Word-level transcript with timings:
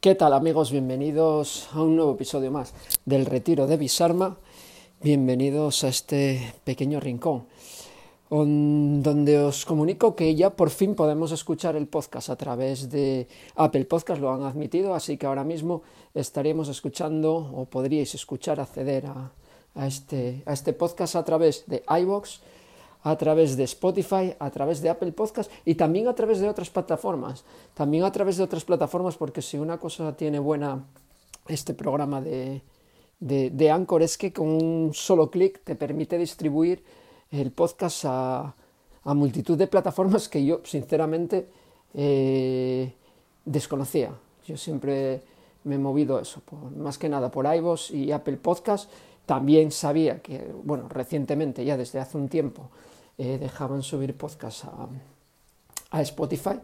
¿Qué 0.00 0.14
tal 0.14 0.32
amigos? 0.32 0.72
Bienvenidos 0.72 1.68
a 1.74 1.82
un 1.82 1.94
nuevo 1.94 2.12
episodio 2.12 2.50
más 2.50 2.72
del 3.04 3.26
Retiro 3.26 3.66
de 3.66 3.76
Bisarma. 3.76 4.38
Bienvenidos 5.02 5.84
a 5.84 5.88
este 5.88 6.54
pequeño 6.64 7.00
rincón 7.00 7.44
donde 8.30 9.38
os 9.40 9.66
comunico 9.66 10.16
que 10.16 10.34
ya 10.34 10.56
por 10.56 10.70
fin 10.70 10.94
podemos 10.94 11.32
escuchar 11.32 11.76
el 11.76 11.86
podcast 11.86 12.30
a 12.30 12.36
través 12.36 12.88
de 12.88 13.28
Apple 13.56 13.84
Podcast, 13.84 14.22
lo 14.22 14.32
han 14.32 14.42
admitido, 14.42 14.94
así 14.94 15.18
que 15.18 15.26
ahora 15.26 15.44
mismo 15.44 15.82
estaremos 16.14 16.68
escuchando 16.68 17.34
o 17.34 17.66
podríais 17.66 18.14
escuchar, 18.14 18.58
acceder 18.58 19.04
a, 19.04 19.32
a, 19.74 19.86
este, 19.86 20.42
a 20.46 20.54
este 20.54 20.72
podcast 20.72 21.14
a 21.14 21.24
través 21.26 21.64
de 21.66 21.84
iVoox, 21.86 22.40
a 23.02 23.16
través 23.16 23.56
de 23.56 23.64
Spotify, 23.64 24.34
a 24.38 24.50
través 24.50 24.82
de 24.82 24.90
Apple 24.90 25.12
Podcast 25.12 25.50
y 25.64 25.74
también 25.74 26.08
a 26.08 26.14
través 26.14 26.40
de 26.40 26.48
otras 26.48 26.70
plataformas. 26.70 27.44
También 27.74 28.04
a 28.04 28.12
través 28.12 28.36
de 28.36 28.44
otras 28.44 28.64
plataformas 28.64 29.16
porque 29.16 29.42
si 29.42 29.58
una 29.58 29.78
cosa 29.78 30.16
tiene 30.16 30.38
buena 30.38 30.84
este 31.48 31.74
programa 31.74 32.20
de, 32.20 32.62
de, 33.18 33.70
Anchor 33.70 34.02
es 34.02 34.16
que 34.16 34.32
con 34.32 34.48
un 34.48 34.90
solo 34.94 35.30
clic 35.30 35.62
te 35.64 35.74
permite 35.74 36.18
distribuir 36.18 36.82
el 37.30 37.50
podcast 37.50 38.04
a, 38.06 38.54
a 39.04 39.14
multitud 39.14 39.56
de 39.56 39.66
plataformas 39.66 40.28
que 40.28 40.44
yo 40.44 40.60
sinceramente 40.64 41.48
eh, 41.94 42.92
desconocía. 43.44 44.12
Yo 44.46 44.56
siempre 44.56 45.22
me 45.64 45.74
he 45.76 45.78
movido 45.78 46.18
eso, 46.18 46.42
más 46.76 46.98
que 46.98 47.08
nada 47.08 47.30
por 47.30 47.52
iVoox 47.52 47.90
y 47.90 48.12
Apple 48.12 48.36
Podcast. 48.36 48.90
También 49.30 49.70
sabía 49.70 50.20
que, 50.20 50.52
bueno, 50.64 50.88
recientemente, 50.88 51.64
ya 51.64 51.76
desde 51.76 52.00
hace 52.00 52.18
un 52.18 52.28
tiempo, 52.28 52.68
eh, 53.16 53.38
dejaban 53.38 53.80
subir 53.80 54.16
podcasts 54.16 54.64
a, 54.64 54.88
a, 55.92 56.02
Spotify, 56.02 56.58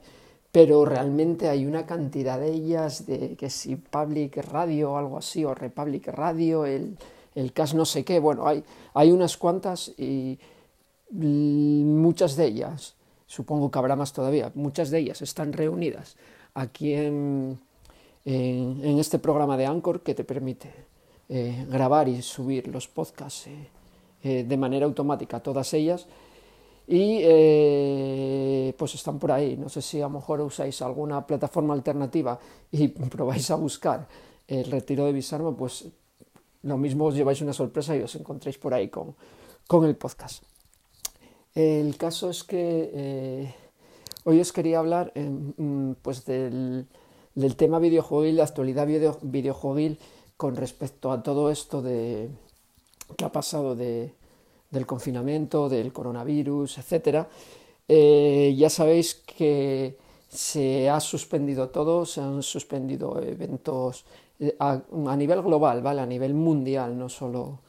pero 0.51 0.84
realmente 0.84 1.48
hay 1.48 1.65
una 1.65 1.87
cantidad 1.87 2.41
de 2.41 2.51
ellas, 2.51 3.07
de 3.07 3.37
que 3.37 3.51
si 3.51 3.77
Public 3.77 4.38
Radio 4.38 4.91
o 4.91 4.97
algo 4.97 5.16
así, 5.16 5.45
o 5.45 5.55
Republic 5.55 6.09
Radio, 6.09 6.66
el, 6.66 6.99
el 7.37 7.52
CAS 7.52 7.73
no 7.74 7.85
sé 7.85 8.04
qué, 8.04 8.18
bueno, 8.18 8.49
hay, 8.49 8.65
hay 8.95 9.13
unas 9.13 9.37
cuantas 9.37 9.93
y 9.96 10.37
muchas 11.13 12.35
de 12.35 12.46
ellas, 12.46 12.96
supongo 13.29 13.71
que 13.71 13.79
habrá 13.79 13.95
más 13.95 14.13
todavía, 14.13 14.51
muchas 14.57 14.91
de 14.91 14.98
ellas 14.98 15.23
están 15.23 15.52
reunidas 15.52 16.16
aquí 16.52 16.95
en, 16.95 17.60
en, 18.24 18.80
en 18.82 18.98
este 18.98 19.21
programa 19.21 19.57
de 19.57 19.66
Anchor 19.66 20.01
que 20.01 20.16
te 20.16 20.24
permite 20.24 20.96
eh, 21.29 21.66
grabar 21.69 22.09
y 22.09 22.23
subir 22.23 22.69
los 22.69 22.88
podcasts 22.88 23.49
eh, 23.49 23.69
eh, 24.23 24.45
de 24.45 24.57
manera 24.57 24.87
automática, 24.87 25.41
todas 25.41 25.73
ellas. 25.74 26.07
Y 26.88 28.73
pues 28.74 28.95
están 28.95 29.19
por 29.19 29.32
ahí. 29.32 29.57
No 29.57 29.69
sé 29.69 29.82
si 29.82 30.01
a 30.01 30.04
lo 30.04 30.10
mejor 30.10 30.41
usáis 30.41 30.80
alguna 30.82 31.27
plataforma 31.27 31.74
alternativa 31.74 32.38
y 32.71 32.88
probáis 33.10 33.51
a 33.51 33.57
buscar 33.57 34.07
el 34.47 34.71
retiro 34.71 35.04
de 35.07 35.13
Bisarma, 35.13 35.57
pues 35.57 35.88
lo 36.63 36.79
mismo 36.79 37.07
os 37.07 37.16
lleváis 37.16 37.41
una 37.41 37.52
sorpresa 37.52 37.97
y 37.97 38.02
os 38.02 38.15
encontréis 38.15 38.57
por 38.59 38.73
ahí 38.73 38.88
con, 38.88 39.16
con 39.66 39.85
el 39.85 39.97
podcast. 39.97 40.45
El 41.57 41.97
caso 41.97 42.30
es 42.30 42.45
que 42.45 43.52
hoy 44.27 44.41
os 44.41 44.52
quería 44.52 44.80
hablar 44.80 45.13
eh, 45.15 45.30
pues 46.02 46.24
del, 46.24 46.87
del, 47.35 47.57
tema 47.57 47.79
videojuegil, 47.79 48.37
la 48.37 48.45
actualidad 48.45 48.87
video, 48.87 49.19
videojuegil 49.23 49.99
con 50.37 50.56
respecto 50.56 51.10
a 51.12 51.23
todo 51.23 51.51
esto 51.51 51.82
de, 51.82 52.29
que 53.16 53.24
ha 53.24 53.32
pasado 53.32 53.74
de, 53.74 54.12
del 54.70 54.87
confinamiento, 54.87 55.68
del 55.68 55.92
coronavirus, 55.92 56.79
etc. 56.79 57.26
Eh, 57.88 58.54
ya 58.57 58.70
sabéis 58.70 59.14
que 59.14 59.98
se 60.29 60.90
ha 60.90 61.01
suspendido 61.01 61.68
todo, 61.70 62.04
se 62.04 62.20
han 62.20 62.42
suspendido 62.42 63.23
eventos 63.23 64.04
eh, 64.41 64.54
a, 64.59 64.82
a, 65.06 65.16
nivel 65.16 65.42
global, 65.42 65.82
¿vale? 65.82 66.00
a 66.00 66.06
nivel 66.06 66.34
mundial, 66.34 66.98
no 66.98 67.09
solo, 67.09 67.60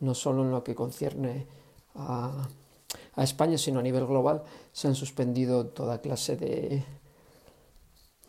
no 0.00 0.14
solo 0.14 0.42
en 0.42 0.50
lo 0.50 0.62
que 0.62 0.74
concierne 0.74 1.46
a 1.94 2.48
a 3.14 3.22
España, 3.22 3.58
sino 3.58 3.80
a 3.80 3.82
nivel 3.82 4.06
global, 4.06 4.42
se 4.72 4.88
han 4.88 4.94
suspendido 4.94 5.66
toda 5.66 6.00
clase 6.00 6.36
de, 6.36 6.82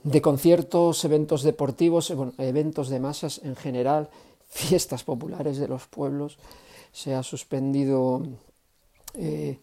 de 0.04 0.22
conciertos, 0.22 1.06
eventos 1.06 1.44
deportivos, 1.44 2.14
bueno, 2.16 2.34
eventos 2.38 2.90
de 2.90 3.00
masas 3.00 3.42
en 3.44 3.56
general, 3.56 4.10
fiestas 4.50 5.04
populares 5.04 5.58
de 5.58 5.68
los 5.68 5.88
pueblos, 5.88 6.38
se 6.92 7.14
ha 7.14 7.24
suspendido 7.24 8.22
eh, 9.14 9.60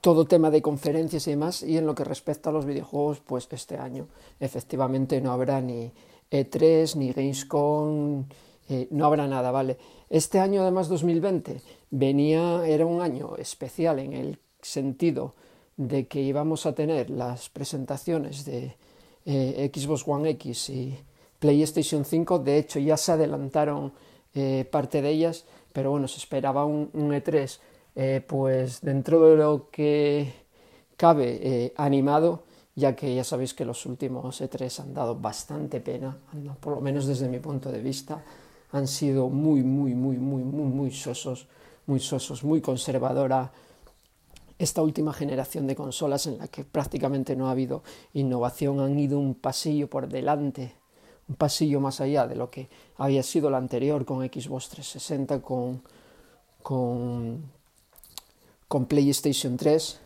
todo 0.00 0.26
tema 0.26 0.50
de 0.50 0.60
conferencias 0.60 1.26
y 1.26 1.30
demás, 1.30 1.62
y 1.62 1.78
en 1.78 1.86
lo 1.86 1.94
que 1.94 2.04
respecta 2.04 2.50
a 2.50 2.52
los 2.52 2.66
videojuegos, 2.66 3.20
pues 3.20 3.48
este 3.50 3.78
año 3.78 4.08
efectivamente 4.40 5.20
no 5.20 5.32
habrá 5.32 5.60
ni 5.60 5.92
E3, 6.30 6.96
ni 6.96 7.12
Gamescom, 7.12 8.24
eh, 8.68 8.88
no 8.90 9.06
habrá 9.06 9.26
nada, 9.26 9.50
¿vale? 9.50 9.78
Este 10.10 10.40
año, 10.40 10.62
además, 10.62 10.88
2020, 10.88 11.62
venía, 11.90 12.66
era 12.66 12.84
un 12.84 13.00
año 13.00 13.36
especial 13.36 13.98
en 13.98 14.12
el 14.12 14.38
sentido 14.60 15.34
de 15.76 16.06
que 16.06 16.20
íbamos 16.20 16.66
a 16.66 16.74
tener 16.74 17.10
las 17.10 17.48
presentaciones 17.48 18.44
de 18.44 18.76
eh, 19.26 19.70
Xbox 19.74 20.06
One 20.06 20.30
X 20.30 20.70
y 20.70 20.98
PlayStation 21.38 22.04
5, 22.04 22.38
de 22.40 22.58
hecho 22.58 22.78
ya 22.78 22.96
se 22.96 23.12
adelantaron 23.12 23.92
eh, 24.34 24.66
parte 24.70 25.02
de 25.02 25.10
ellas, 25.10 25.44
pero 25.72 25.90
bueno, 25.90 26.08
se 26.08 26.18
esperaba 26.18 26.64
un, 26.64 26.90
un 26.92 27.10
E3 27.10 27.58
eh, 27.96 28.22
pues 28.26 28.80
dentro 28.80 29.28
de 29.28 29.36
lo 29.36 29.70
que 29.70 30.32
cabe 30.96 31.72
animado, 31.76 32.44
ya 32.74 32.94
que 32.94 33.14
ya 33.14 33.24
sabéis 33.24 33.54
que 33.54 33.64
los 33.64 33.84
últimos 33.86 34.40
E3 34.40 34.80
han 34.80 34.94
dado 34.94 35.14
bastante 35.16 35.80
pena, 35.80 36.16
por 36.60 36.74
lo 36.74 36.80
menos 36.80 37.06
desde 37.06 37.28
mi 37.28 37.38
punto 37.38 37.70
de 37.70 37.80
vista, 37.80 38.22
han 38.72 38.86
sido 38.88 39.28
muy, 39.28 39.62
muy, 39.62 39.94
muy, 39.94 40.16
muy, 40.16 40.42
muy, 40.42 40.66
muy 40.66 40.90
sosos, 40.90 41.46
muy 41.86 42.00
sosos, 42.00 42.42
muy 42.42 42.60
conservadora 42.60 43.52
esta 44.58 44.82
última 44.82 45.12
generación 45.12 45.66
de 45.66 45.74
consolas 45.74 46.26
en 46.26 46.38
la 46.38 46.48
que 46.48 46.64
prácticamente 46.64 47.36
no 47.36 47.48
ha 47.48 47.52
habido 47.52 47.82
innovación, 48.12 48.80
han 48.80 48.98
ido 48.98 49.18
un 49.18 49.34
pasillo 49.34 49.88
por 49.88 50.08
delante, 50.08 50.74
un 51.28 51.36
pasillo 51.36 51.80
más 51.80 52.00
allá 52.00 52.26
de 52.26 52.36
lo 52.36 52.50
que 52.50 52.68
había 52.96 53.22
sido 53.22 53.50
la 53.50 53.58
anterior 53.58 54.04
con 54.04 54.20
Xbox 54.20 54.68
360, 54.68 55.42
con, 55.42 55.82
con, 56.62 57.42
con 58.68 58.86
PlayStation 58.86 59.56
3, 59.56 60.00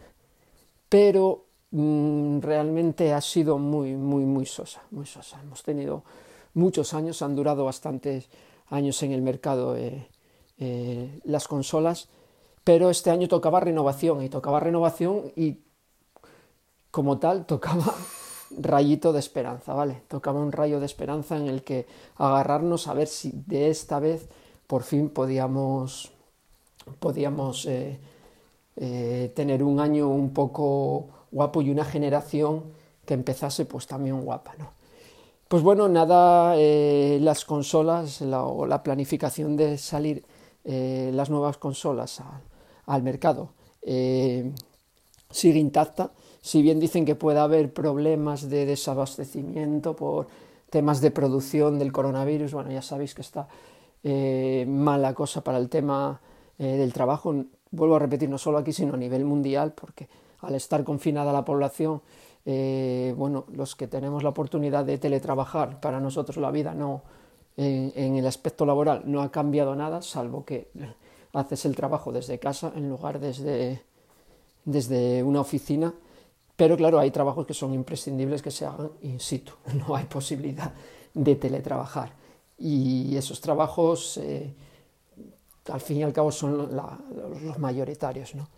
pero 0.89 1.45
mmm, 1.71 2.41
realmente 2.41 3.13
ha 3.13 3.21
sido 3.21 3.59
muy, 3.59 3.95
muy, 3.95 4.25
muy 4.25 4.47
sosa, 4.47 4.83
muy 4.91 5.07
sosa. 5.07 5.41
Hemos 5.43 5.63
tenido 5.63 6.05
muchos 6.55 6.95
años, 6.95 7.23
han 7.23 7.37
durado 7.37 7.65
bastantes 7.65 8.29
años 8.71 9.03
en 9.03 9.13
el 9.13 9.23
mercado 9.23 9.77
eh, 9.77 10.09
eh, 10.59 11.21
las 11.25 11.49
consolas, 11.49 12.09
pero 12.69 12.91
este 12.91 13.09
año 13.11 13.29
tocaba 13.29 13.61
renovación 13.61 14.23
y 14.23 14.29
tocaba 14.29 14.61
renovación 14.61 15.33
y 15.37 15.61
como 16.91 17.19
tal 17.19 17.47
tocaba 17.47 17.95
rayito 18.61 19.15
de 19.15 19.21
esperanza, 19.21 19.73
¿vale? 19.73 20.03
Tocaba 20.07 20.39
un 20.39 20.53
rayo 20.53 20.79
de 20.79 20.85
esperanza 20.85 21.39
en 21.39 21.49
el 21.49 21.63
que 21.63 21.87
agarrarnos 22.17 22.87
a 22.87 22.93
ver 22.93 23.07
si 23.07 23.33
de 23.47 23.71
esta 23.71 24.01
vez 24.01 24.29
por 24.67 24.83
fin 24.83 25.09
podíamos, 25.09 26.13
podíamos 27.01 27.65
eh, 27.65 27.99
eh, 28.77 29.33
tener 29.35 29.63
un 29.63 29.81
año 29.81 30.11
un 30.11 30.35
poco 30.35 31.09
guapo 31.33 31.63
y 31.63 31.71
una 31.71 31.87
generación 31.87 32.65
que 33.07 33.15
empezase 33.15 33.65
pues 33.65 33.87
también 33.87 34.21
guapa, 34.21 34.57
¿no? 34.59 34.73
Pues 35.49 35.63
bueno, 35.63 35.89
nada, 35.89 36.53
eh, 36.59 37.19
las 37.23 37.47
consolas 37.47 38.21
la, 38.21 38.45
o 38.45 38.67
la 38.67 38.83
planificación 38.83 39.57
de 39.57 39.79
salir 39.79 40.23
las 40.65 41.31
nuevas 41.31 41.57
consolas 41.57 42.21
a, 42.21 42.43
al 42.89 43.03
mercado. 43.03 43.51
Eh, 43.83 44.51
sigue 45.31 45.61
intacta, 45.61 46.11
si 46.41 46.63
bien 46.63 46.81
dicen 46.81 47.05
que 47.05 47.15
puede 47.15 47.39
haber 47.39 47.73
problemas 47.73 48.49
de 48.49 48.67
desabastecimiento 48.67 49.95
por 49.95 50.27
temas 50.71 51.01
de 51.01 51.11
producción 51.11 51.79
del 51.79 51.93
coronavirus, 51.93 52.53
bueno, 52.53 52.71
ya 52.71 52.83
sabéis 52.83 53.15
que 53.15 53.23
está 53.23 53.49
eh, 54.03 54.65
mala 54.67 55.15
cosa 55.15 55.45
para 55.45 55.59
el 55.59 55.69
tema 55.69 56.21
eh, 56.59 56.77
del 56.77 56.93
trabajo, 56.93 57.35
vuelvo 57.71 57.97
a 57.97 57.99
repetir, 57.99 58.29
no 58.29 58.39
solo 58.39 58.59
aquí, 58.59 58.73
sino 58.73 58.95
a 58.95 58.97
nivel 58.97 59.25
mundial, 59.25 59.73
porque 59.73 60.09
al 60.41 60.55
estar 60.55 60.83
confinada 60.85 61.33
la 61.33 61.45
población, 61.45 62.03
bueno, 62.47 63.45
los 63.53 63.77
que 63.77 63.89
tenemos 63.89 64.23
la 64.23 64.31
oportunidad 64.31 64.83
de 64.87 64.97
teletrabajar, 64.97 65.81
para 65.81 66.01
nosotros 66.01 66.39
la 66.39 66.51
vida 66.51 66.73
no, 66.73 67.03
en 67.59 68.17
el 68.17 68.27
aspecto 68.27 68.65
laboral 68.65 69.03
no 69.05 69.21
ha 69.21 69.31
cambiado 69.31 69.77
nada, 69.77 70.01
salvo 70.01 70.47
que 70.47 70.71
haces 71.33 71.65
el 71.65 71.77
trabajo 71.77 72.13
desde 72.13 72.39
casa 72.39 72.73
en 72.75 72.89
lugar 72.89 73.21
desde, 73.21 73.83
desde 74.65 75.23
una 75.23 75.41
oficina. 75.41 75.95
Pero 76.57 76.77
claro, 76.77 76.99
hay 76.99 77.11
trabajos 77.11 77.47
que 77.47 77.55
son 77.55 77.73
imprescindibles 77.73 78.43
que 78.43 78.51
se 78.51 78.67
hagan 78.67 78.91
in 79.03 79.21
situ, 79.21 79.53
no 79.89 79.95
hay 79.95 80.05
posibilidad 80.05 80.73
de 81.15 81.37
teletrabajar. 81.37 82.13
Y 82.59 83.17
esos 83.17 83.41
trabajos, 83.41 84.17
eh, 84.19 84.53
al 85.73 85.81
fin 85.81 85.99
y 85.99 86.03
al 86.03 86.13
cabo, 86.13 86.33
son 86.33 86.75
los 87.45 87.59
mayoritarios. 87.59 88.35
¿no? 88.35 88.49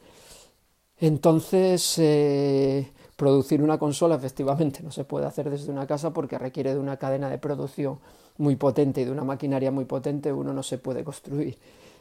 Entonces, 0.98 1.98
eh, 1.98 2.90
producir 3.16 3.62
una 3.62 3.78
consola 3.78 4.14
efectivamente 4.14 4.82
no 4.82 4.90
se 4.90 5.04
puede 5.04 5.26
hacer 5.26 5.50
desde 5.50 5.70
una 5.70 5.86
casa 5.86 6.10
porque 6.10 6.38
requiere 6.38 6.72
de 6.72 6.80
una 6.80 6.96
cadena 6.96 7.28
de 7.28 7.36
producción 7.36 7.98
muy 8.38 8.56
potente 8.56 9.02
y 9.02 9.04
de 9.04 9.10
una 9.10 9.24
maquinaria 9.24 9.70
muy 9.70 9.84
potente, 9.84 10.32
uno 10.32 10.54
no 10.54 10.62
se 10.62 10.78
puede 10.78 11.04
construir, 11.04 11.58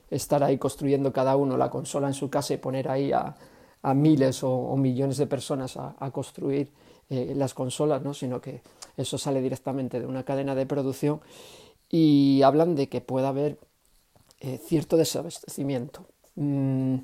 estar 0.10 0.44
ahí 0.44 0.58
construyendo 0.58 1.14
cada 1.14 1.36
uno 1.36 1.58
la 1.58 1.70
consola 1.70 2.08
en 2.08 2.14
su 2.14 2.30
casa 2.30 2.54
y 2.54 2.58
poner 2.58 2.90
ahí 2.90 3.12
a, 3.12 3.36
miles 3.94 4.44
o, 4.44 4.76
millones 4.76 5.18
de 5.18 5.28
personas 5.28 5.78
a, 5.78 6.12
construir 6.12 6.72
eh, 7.10 7.34
las 7.36 7.54
consolas, 7.54 8.02
¿no? 8.02 8.14
sino 8.14 8.42
que 8.42 8.62
eso 8.98 9.18
sale 9.18 9.42
directamente 9.42 10.00
de 10.00 10.06
una 10.06 10.24
cadena 10.24 10.54
de 10.56 10.66
producción 10.66 11.22
y 11.90 12.42
hablan 12.44 12.76
de 12.76 12.90
que 12.90 13.02
pueda 13.02 13.30
haber 13.30 13.58
eh, 14.42 14.60
cierto 14.64 14.98
desabastecimiento. 14.98 16.06
Mm, 16.36 16.96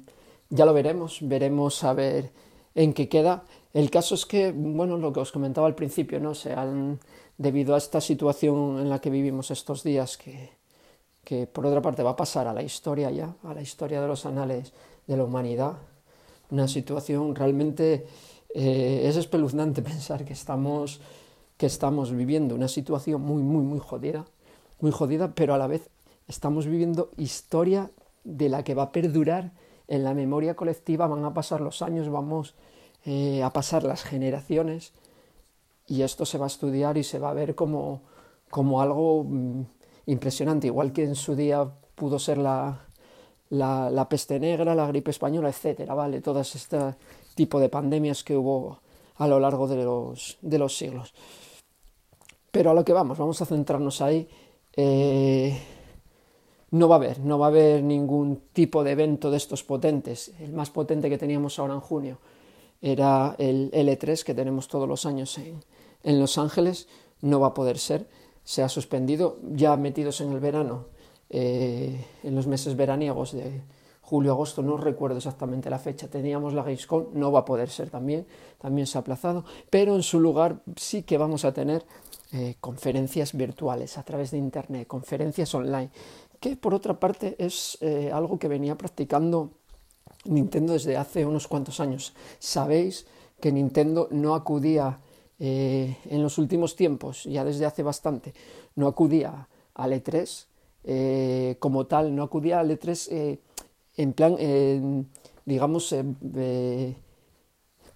ya 0.50 0.66
lo 0.66 0.74
veremos, 0.74 1.20
veremos 1.22 1.84
a 1.84 1.94
ver 1.94 2.32
en 2.76 2.94
qué 2.94 3.10
queda. 3.10 3.44
El 3.74 3.90
caso 3.90 4.16
es 4.16 4.26
que, 4.26 4.52
bueno, 4.52 4.98
lo 4.98 5.12
que 5.12 5.22
os 5.22 5.32
comentaba 5.32 5.68
al 5.68 5.76
principio, 5.76 6.20
¿no? 6.20 6.36
Se 6.36 6.54
han, 6.54 7.00
debido 7.38 7.76
a 7.76 7.78
esta 7.78 8.02
situación 8.02 8.80
en 8.80 8.90
la 8.90 9.00
que 9.00 9.10
vivimos 9.10 9.52
estos 9.52 9.84
días, 9.84 10.18
que, 10.18 10.52
que 11.26 11.48
por 11.48 11.66
otra 11.66 11.82
parte 11.82 12.04
va 12.04 12.12
a 12.12 12.16
pasar 12.16 12.48
a 12.48 12.54
la 12.54 12.62
historia 12.62 13.10
ya, 13.12 13.36
a 13.44 13.54
la 13.54 13.62
historia 13.62 14.00
de 14.00 14.08
los 14.08 14.26
anales 14.26 14.72
de 15.08 15.18
la 15.18 15.24
humanidad, 15.24 15.74
una 16.52 16.68
situación 16.68 17.36
realmente 17.36 18.06
eh, 18.54 19.02
es 19.04 19.18
espeluznante 19.18 19.82
pensar 19.82 20.24
que 20.24 20.34
estamos, 20.34 21.02
que 21.58 21.66
estamos 21.66 22.14
viviendo 22.14 22.56
una 22.56 22.68
situación 22.68 23.22
muy, 23.22 23.42
muy, 23.42 23.64
muy 23.64 23.80
jodida, 23.80 24.26
muy 24.80 24.92
jodida, 24.92 25.34
pero 25.34 25.56
a 25.56 25.58
la 25.58 25.68
vez 25.68 25.90
estamos 26.28 26.68
viviendo 26.68 27.10
historia 27.18 27.92
de 28.24 28.48
la 28.48 28.64
que 28.64 28.76
va 28.76 28.84
a 28.84 28.92
perdurar 28.92 29.52
en 29.88 30.04
la 30.04 30.14
memoria 30.14 30.56
colectiva, 30.56 31.08
van 31.08 31.26
a 31.26 31.34
pasar 31.34 31.62
los 31.62 31.82
años, 31.82 32.10
vamos 32.10 32.56
eh, 33.06 33.44
a 33.44 33.52
pasar 33.52 33.84
las 33.84 34.04
generaciones 34.04 34.94
y 35.88 36.02
esto 36.02 36.26
se 36.26 36.38
va 36.38 36.46
a 36.46 36.48
estudiar 36.48 36.98
y 36.98 37.04
se 37.04 37.20
va 37.20 37.32
a 37.32 37.34
ver 37.34 37.56
como, 37.56 38.02
como 38.50 38.82
algo 38.82 39.24
mm, 39.24 39.64
impresionante, 40.08 40.68
igual 40.68 40.92
que 40.92 41.04
en 41.04 41.16
su 41.16 41.36
día 41.36 41.68
pudo 41.96 42.20
ser 42.20 42.38
la, 42.38 42.86
la, 43.50 44.10
peste 44.10 44.40
negra, 44.40 44.76
la 44.76 44.88
gripe 44.88 45.12
española, 45.12 45.50
etcétera, 45.50 45.94
¿vale? 45.94 46.22
Todas 46.22 46.56
este 46.56 46.78
tipo 47.36 47.60
de 47.60 47.70
pandemias 47.70 48.24
que 48.24 48.36
hubo 48.36 48.80
a 49.18 49.28
lo 49.28 49.40
largo 49.40 49.68
de 49.68 49.84
los, 49.84 50.38
de 50.42 50.58
los 50.58 50.78
siglos. 50.78 51.14
Pero 52.52 52.72
a 52.72 52.74
lo 52.74 52.86
que 52.86 52.94
vamos, 52.94 53.18
vamos 53.18 53.42
a 53.42 53.46
centrarnos 53.46 54.02
ahí. 54.02 54.28
Eh, 54.74 55.58
no 56.72 56.90
va 56.90 56.96
a 56.96 56.98
haber, 56.98 57.20
no 57.20 57.40
va 57.40 57.48
a 57.48 57.50
haber 57.50 57.84
ningún 57.84 58.42
tipo 58.52 58.84
de 58.84 58.92
evento 58.92 59.32
de 59.32 59.38
estos 59.38 59.64
potentes. 59.64 60.32
El 60.40 60.54
más 60.54 60.70
potente 60.70 61.10
que 61.10 61.18
teníamos 61.18 61.60
ahora 61.60 61.74
en 61.74 61.80
junio 61.80 62.18
era 62.82 63.36
el 63.38 63.72
L3 63.72 64.24
que 64.24 64.34
tenemos 64.34 64.68
todos 64.68 64.88
los 64.88 65.06
años 65.06 65.38
en, 65.38 65.64
en 66.04 66.20
Los 66.20 66.38
Ángeles, 66.38 66.88
no 67.22 67.40
va 67.40 67.48
a 67.48 67.54
poder 67.54 67.78
ser. 67.78 68.08
Se 68.46 68.64
ha 68.64 68.70
suspendido, 68.70 69.40
ya 69.52 69.76
metidos 69.76 70.22
en 70.22 70.32
el 70.32 70.40
verano, 70.40 70.86
eh, 71.30 72.06
en 72.24 72.36
los 72.36 72.48
meses 72.48 72.78
veraniegos 72.78 73.34
de 73.34 73.62
julio-agosto, 74.02 74.62
no 74.62 74.78
recuerdo 74.78 75.18
exactamente 75.18 75.70
la 75.70 75.80
fecha, 75.80 76.08
teníamos 76.08 76.54
la 76.54 76.62
Gamescom, 76.62 77.08
no 77.14 77.32
va 77.32 77.40
a 77.40 77.46
poder 77.46 77.70
ser 77.70 77.90
también, 77.90 78.28
también 78.60 78.86
se 78.86 78.98
ha 78.98 79.02
aplazado, 79.02 79.44
pero 79.70 79.96
en 79.96 80.04
su 80.04 80.20
lugar 80.20 80.62
sí 80.78 81.02
que 81.04 81.18
vamos 81.18 81.44
a 81.44 81.54
tener 81.54 81.84
eh, 82.32 82.56
conferencias 82.62 83.34
virtuales 83.34 83.98
a 83.98 84.04
través 84.04 84.30
de 84.30 84.38
Internet, 84.38 84.88
conferencias 84.88 85.54
online, 85.56 85.90
que 86.40 86.56
por 86.56 86.76
otra 86.76 87.00
parte 87.00 87.36
es 87.40 87.80
eh, 87.82 88.12
algo 88.14 88.38
que 88.38 88.48
venía 88.48 88.78
practicando 88.78 89.52
Nintendo 90.26 90.74
desde 90.74 90.98
hace 90.98 91.26
unos 91.26 91.48
cuantos 91.48 91.80
años. 91.80 92.14
Sabéis 92.40 93.08
que 93.40 93.52
Nintendo 93.52 94.08
no 94.12 94.36
acudía 94.36 95.00
eh, 95.40 95.98
en 96.06 96.24
los 96.24 96.38
últimos 96.38 96.76
tiempos, 96.76 97.24
ya 97.26 97.44
desde 97.44 97.66
hace 97.66 97.84
bastante, 97.84 98.34
no 98.76 98.88
acudía 98.88 99.48
al 99.74 99.92
E3 99.92 100.46
eh, 100.84 101.56
como 101.60 101.86
tal, 101.86 102.16
no 102.16 102.24
acudía 102.24 102.60
al 102.60 102.72
E3 102.72 103.40
en 103.98 104.14
plan, 104.14 105.08
digamos, 105.46 105.96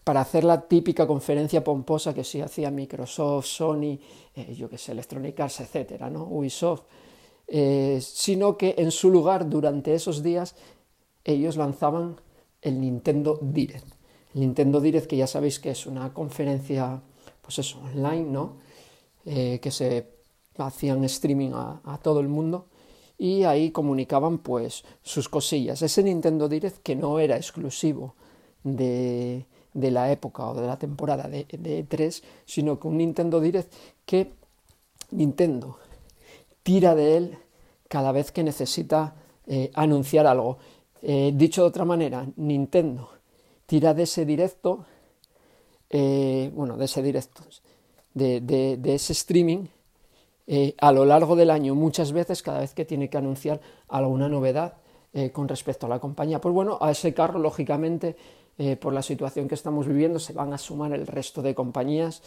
para 0.04 0.22
hacer 0.22 0.44
la 0.44 0.62
típica 0.62 1.06
conferencia 1.06 1.64
pomposa 1.64 2.14
que 2.14 2.24
sí 2.24 2.42
hacía 2.42 2.72
Microsoft, 2.72 3.46
Sony, 3.46 4.00
yo 4.56 4.70
que 4.70 4.78
sé, 4.78 4.94
Electronic 4.94 5.40
Arts, 5.40 5.60
etcétera, 5.60 6.10
¿no? 6.10 6.24
Ubisoft 6.24 6.84
eh, 7.52 8.00
sino 8.02 8.58
que 8.58 8.76
en 8.78 8.92
su 8.92 9.10
lugar 9.10 9.50
durante 9.50 9.96
esos 9.96 10.22
días 10.22 10.56
ellos 11.24 11.58
lanzaban 11.58 12.22
el 12.62 12.80
Nintendo 12.80 13.40
Direct. 13.42 13.88
El 14.36 14.42
Nintendo 14.42 14.80
Direct 14.80 15.08
que 15.08 15.18
ya 15.18 15.26
sabéis 15.26 15.60
que 15.60 15.72
es 15.72 15.88
una 15.88 16.14
conferencia 16.14 17.02
pues 17.50 17.58
eso, 17.58 17.80
online, 17.80 18.30
¿no? 18.30 18.58
Eh, 19.26 19.60
que 19.60 19.72
se 19.72 20.06
hacían 20.56 21.04
streaming 21.06 21.50
a, 21.56 22.00
todo 22.04 22.20
el 22.20 22.28
mundo 22.28 22.68
y 23.18 23.44
ahí 23.44 23.72
comunicaban 23.72 24.38
pues 24.38 24.84
sus 25.02 25.28
cosillas. 25.28 25.82
Ese 25.82 26.04
Nintendo 26.04 26.48
Direct 26.48 26.78
que 26.84 26.96
no 26.96 27.18
era 27.18 27.38
exclusivo 27.38 28.14
de, 28.64 29.48
la 29.74 30.12
época 30.12 30.48
o 30.48 30.54
de 30.54 30.68
la 30.68 30.78
temporada 30.78 31.28
de, 31.28 31.48
de 31.50 31.84
3, 31.86 32.24
sino 32.46 32.80
que 32.80 32.88
un 32.88 32.98
Nintendo 32.98 33.42
Direct 33.42 33.74
que 34.06 34.32
Nintendo 35.10 35.80
tira 36.62 36.94
de 36.94 37.18
él 37.18 37.38
cada 37.88 38.12
vez 38.12 38.32
que 38.32 38.44
necesita 38.44 39.16
eh, 39.48 39.72
anunciar 39.74 40.28
algo. 40.28 40.60
Eh, 41.02 41.32
dicho 41.34 41.64
de 41.64 41.70
otra 41.70 41.84
manera, 41.84 42.28
Nintendo 42.36 43.10
tira 43.66 43.96
de 43.96 44.04
ese 44.04 44.24
directo, 44.24 44.86
eh, 45.90 46.52
bueno, 46.54 46.78
de 46.78 46.86
ese 46.86 47.02
directo, 47.02 47.44
de, 48.14 48.80
ese 48.84 49.14
streaming 49.14 49.66
a 50.80 50.92
lo 50.92 51.06
largo 51.06 51.36
del 51.36 51.52
año, 51.52 51.76
muchas 51.76 52.12
veces, 52.12 52.42
cada 52.42 52.62
vez 52.62 52.74
que 52.74 52.86
tiene 52.86 53.10
que 53.10 53.18
anunciar 53.18 53.62
alguna 53.88 54.28
novedad 54.28 54.74
con 55.32 55.48
respecto 55.48 55.86
a 55.86 55.90
la 55.90 56.00
compañía. 56.00 56.42
Pues 56.42 56.54
bueno, 56.54 56.80
a 56.82 56.90
ese 56.90 57.14
carro, 57.14 57.38
lógicamente, 57.38 58.16
por 58.80 58.92
la 58.92 59.04
situación 59.04 59.48
que 59.48 59.54
estamos 59.54 59.88
viviendo, 59.88 60.18
se 60.18 60.34
van 60.34 60.52
a 60.52 60.58
sumar 60.58 60.92
el 60.94 61.06
resto 61.06 61.44
de 61.44 61.54
compañías 61.54 62.24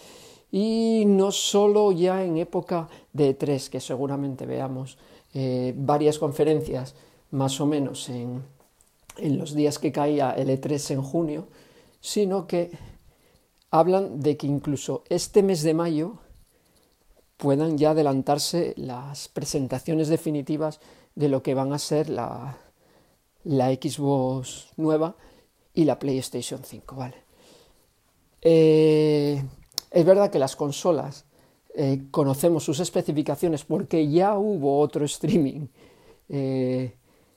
y 0.53 1.05
no 1.07 1.33
solo 1.33 1.93
ya 1.93 2.23
en 2.23 2.37
época 2.37 2.87
de 3.13 3.37
E3, 3.37 3.71
que 3.71 3.81
seguramente 3.81 4.45
veamos 4.45 4.99
eh, 5.33 5.73
varias 5.75 6.19
conferencias 6.19 6.95
más 7.31 7.59
o 7.63 7.67
menos 7.67 8.11
en, 8.11 8.43
en 9.17 9.39
los 9.39 9.55
días 9.55 9.79
que 9.79 9.91
caía 9.91 10.33
el 10.33 10.51
E3 10.51 10.91
en 10.91 11.03
junio, 11.03 11.47
sino 12.03 12.47
que 12.47 12.71
hablan 13.73 14.21
de 14.21 14.37
que 14.37 14.47
incluso 14.47 15.03
este 15.09 15.43
mes 15.43 15.63
de 15.63 15.75
mayo 15.75 16.19
puedan 17.39 17.77
ya 17.79 17.91
adelantarse 17.91 18.75
las 18.77 19.29
presentaciones 19.29 20.09
definitivas 20.09 20.79
de 21.17 21.29
lo 21.29 21.43
que 21.43 21.55
van 21.55 21.73
a 21.73 21.79
ser 21.79 22.09
la, 22.09 22.59
la 23.45 23.71
Xbox 23.71 24.69
nueva 24.77 25.17
y 25.75 25.85
la 25.85 25.99
PlayStation 25.99 26.63
5, 26.63 26.95
¿vale? 26.95 27.17
Eh, 28.43 29.43
es 29.91 30.05
verdad 30.05 30.31
que 30.31 30.39
las 30.39 30.55
consolas 30.55 31.25
eh, 31.75 32.03
conocemos 32.11 32.65
sus 32.65 32.79
especificaciones 32.79 33.65
porque 33.65 34.09
ya 34.11 34.37
hubo 34.37 34.81
otro 34.81 35.05
streaming 35.07 35.69
eh, 36.29 36.95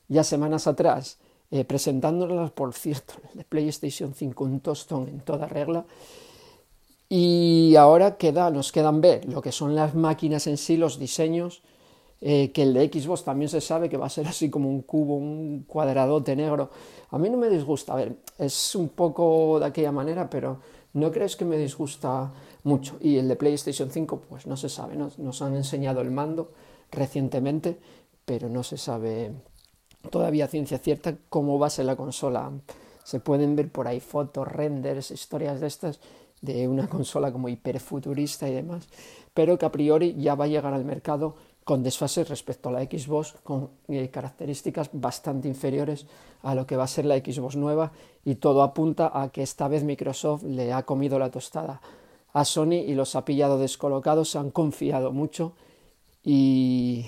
ya 0.09 0.24
semanas 0.24 0.67
atrás 0.67 1.17
presentándolas, 1.67 2.51
por 2.51 2.74
cierto, 2.74 3.13
de 3.33 3.45
PlayStation 3.45 4.13
5, 4.13 4.43
un 4.43 4.59
tostón 4.59 5.07
en 5.07 5.21
toda 5.21 5.48
regla. 5.48 5.86
Y 7.07 7.75
ahora 7.75 8.17
queda, 8.17 8.50
nos 8.50 8.71
quedan 8.71 9.01
ver 9.01 9.25
lo 9.25 9.41
que 9.41 9.51
son 9.51 9.75
las 9.75 9.93
máquinas 9.95 10.47
en 10.47 10.57
sí, 10.57 10.77
los 10.77 10.97
diseños, 11.00 11.62
que 12.19 12.51
el 12.55 12.74
de 12.74 12.89
Xbox 12.91 13.24
también 13.24 13.50
se 13.50 13.62
sabe 13.62 13.89
que 13.89 13.97
va 13.97 14.07
a 14.07 14.09
ser 14.09 14.27
así 14.27 14.50
como 14.50 14.69
un 14.69 14.81
cubo, 14.81 15.15
un 15.15 15.65
cuadradote 15.67 16.35
negro. 16.35 16.71
A 17.12 17.19
mí 17.19 17.29
no 17.29 17.38
me 17.38 17.50
disgusta, 17.50 17.93
a 17.93 17.97
ver, 17.97 18.15
es 18.39 18.74
un 18.75 18.89
poco 18.89 19.59
de 19.59 19.67
aquella 19.67 19.91
manera, 19.91 20.27
pero 20.29 20.59
no 20.93 21.12
crees 21.12 21.35
que 21.35 21.45
me 21.45 21.57
disgusta 21.57 22.31
mucho. 22.63 22.97
Y 23.00 23.17
el 23.17 23.27
de 23.27 23.35
PlayStation 23.35 23.91
5, 23.91 24.21
pues 24.27 24.47
no 24.47 24.57
se 24.57 24.69
sabe, 24.69 24.95
nos 24.95 25.41
han 25.43 25.55
enseñado 25.55 26.01
el 26.01 26.09
mando 26.09 26.53
recientemente, 26.91 27.77
pero 28.25 28.50
no 28.50 28.63
se 28.63 28.77
sabe 28.77 29.31
todavía 30.09 30.47
ciencia 30.47 30.79
cierta 30.79 31.15
cómo 31.29 31.59
va 31.59 31.67
a 31.67 31.69
ser 31.69 31.85
la 31.85 31.95
consola. 31.95 32.51
Se 33.03 33.19
pueden 33.19 33.55
ver 33.55 33.71
por 33.71 33.88
ahí 33.88 34.00
fotos, 34.00 34.47
renders, 34.47 35.12
historias 35.12 35.62
de 35.62 35.67
estas 35.67 36.00
de 36.45 36.67
una 36.67 36.87
consola 36.95 37.31
como 37.31 37.49
hiperfuturista 37.49 38.47
y 38.47 38.53
demás, 38.53 38.87
pero 39.33 39.57
que 39.57 39.65
a 39.65 39.71
priori 39.71 40.15
ya 40.17 40.35
va 40.35 40.45
a 40.45 40.47
llegar 40.47 40.73
al 40.73 40.85
mercado 40.85 41.35
con 41.65 41.81
desfases 41.81 42.29
respecto 42.29 42.69
a 42.69 42.71
la 42.71 42.83
Xbox, 42.83 43.33
con 43.43 43.71
eh, 43.87 44.09
características 44.09 44.91
bastante 44.93 45.47
inferiores 45.47 46.05
a 46.43 46.53
lo 46.53 46.67
que 46.67 46.77
va 46.77 46.83
a 46.83 46.87
ser 46.87 47.05
la 47.05 47.17
Xbox 47.17 47.55
nueva 47.55 47.91
y 48.23 48.35
todo 48.35 48.61
apunta 48.61 49.11
a 49.13 49.29
que 49.29 49.41
esta 49.41 49.67
vez 49.67 49.83
Microsoft 49.83 50.43
le 50.43 50.71
ha 50.71 50.83
comido 50.83 51.17
la 51.17 51.31
tostada 51.31 51.81
a 52.33 52.45
Sony 52.45 52.83
y 52.85 52.93
los 52.93 53.15
ha 53.15 53.25
pillado 53.25 53.57
descolocados, 53.57 54.29
se 54.29 54.37
han 54.37 54.51
confiado 54.51 55.11
mucho 55.11 55.53
y, 56.23 57.05